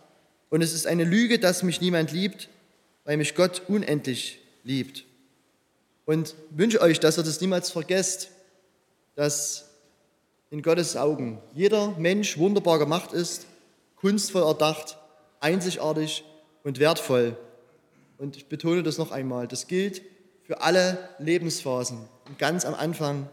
Und 0.51 0.63
es 0.63 0.73
ist 0.73 0.87
eine 0.87 1.05
Lüge, 1.05 1.39
dass 1.39 1.63
mich 1.63 1.81
niemand 1.81 2.13
liebt, 2.13 2.49
weil 3.05 3.17
mich 3.17 3.35
Gott 3.35 3.63
unendlich 3.69 4.41
liebt. 4.65 5.05
Und 6.07 6.35
wünsche 6.51 6.81
euch, 6.81 7.01
dass 7.01 7.19
ihr 7.19 7.25
das 7.25 7.41
niemals 7.41 7.71
vergesst, 7.71 8.31
dass 9.15 9.71
in 10.51 10.63
Gottes 10.63 10.97
Augen 10.97 11.41
jeder 11.55 11.93
Mensch 11.93 12.37
wunderbar 12.37 12.79
gemacht 12.79 13.13
ist, 13.13 13.47
kunstvoll 13.97 14.43
erdacht 14.43 14.99
einzigartig 15.41 16.25
und 16.65 16.79
wertvoll. 16.79 17.37
Und 18.19 18.37
ich 18.37 18.47
betone 18.47 18.83
das 18.83 18.99
noch 18.99 19.11
einmal, 19.11 19.49
das 19.49 19.67
gilt 19.67 20.03
für 20.45 20.61
alle 20.61 21.09
Lebensphasen, 21.19 21.99
ganz 22.39 22.65
am 22.65 22.75
Anfang 22.75 23.29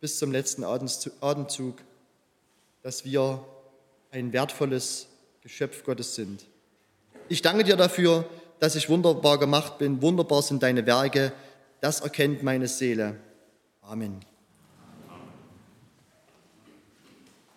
bis 0.00 0.18
zum 0.18 0.30
letzten 0.30 0.64
Atemzug, 0.64 1.76
dass 2.82 3.04
wir 3.04 3.44
ein 4.10 4.32
wertvolles 4.32 5.08
Geschöpf 5.48 5.82
Gottes 5.82 6.14
sind. 6.14 6.44
Ich 7.30 7.40
danke 7.40 7.64
dir 7.64 7.76
dafür, 7.76 8.28
dass 8.60 8.74
ich 8.76 8.90
wunderbar 8.90 9.38
gemacht 9.38 9.78
bin. 9.78 10.02
Wunderbar 10.02 10.42
sind 10.42 10.62
deine 10.62 10.84
Werke. 10.84 11.32
Das 11.80 12.00
erkennt 12.00 12.42
meine 12.42 12.68
Seele. 12.68 13.16
Amen. 13.80 14.27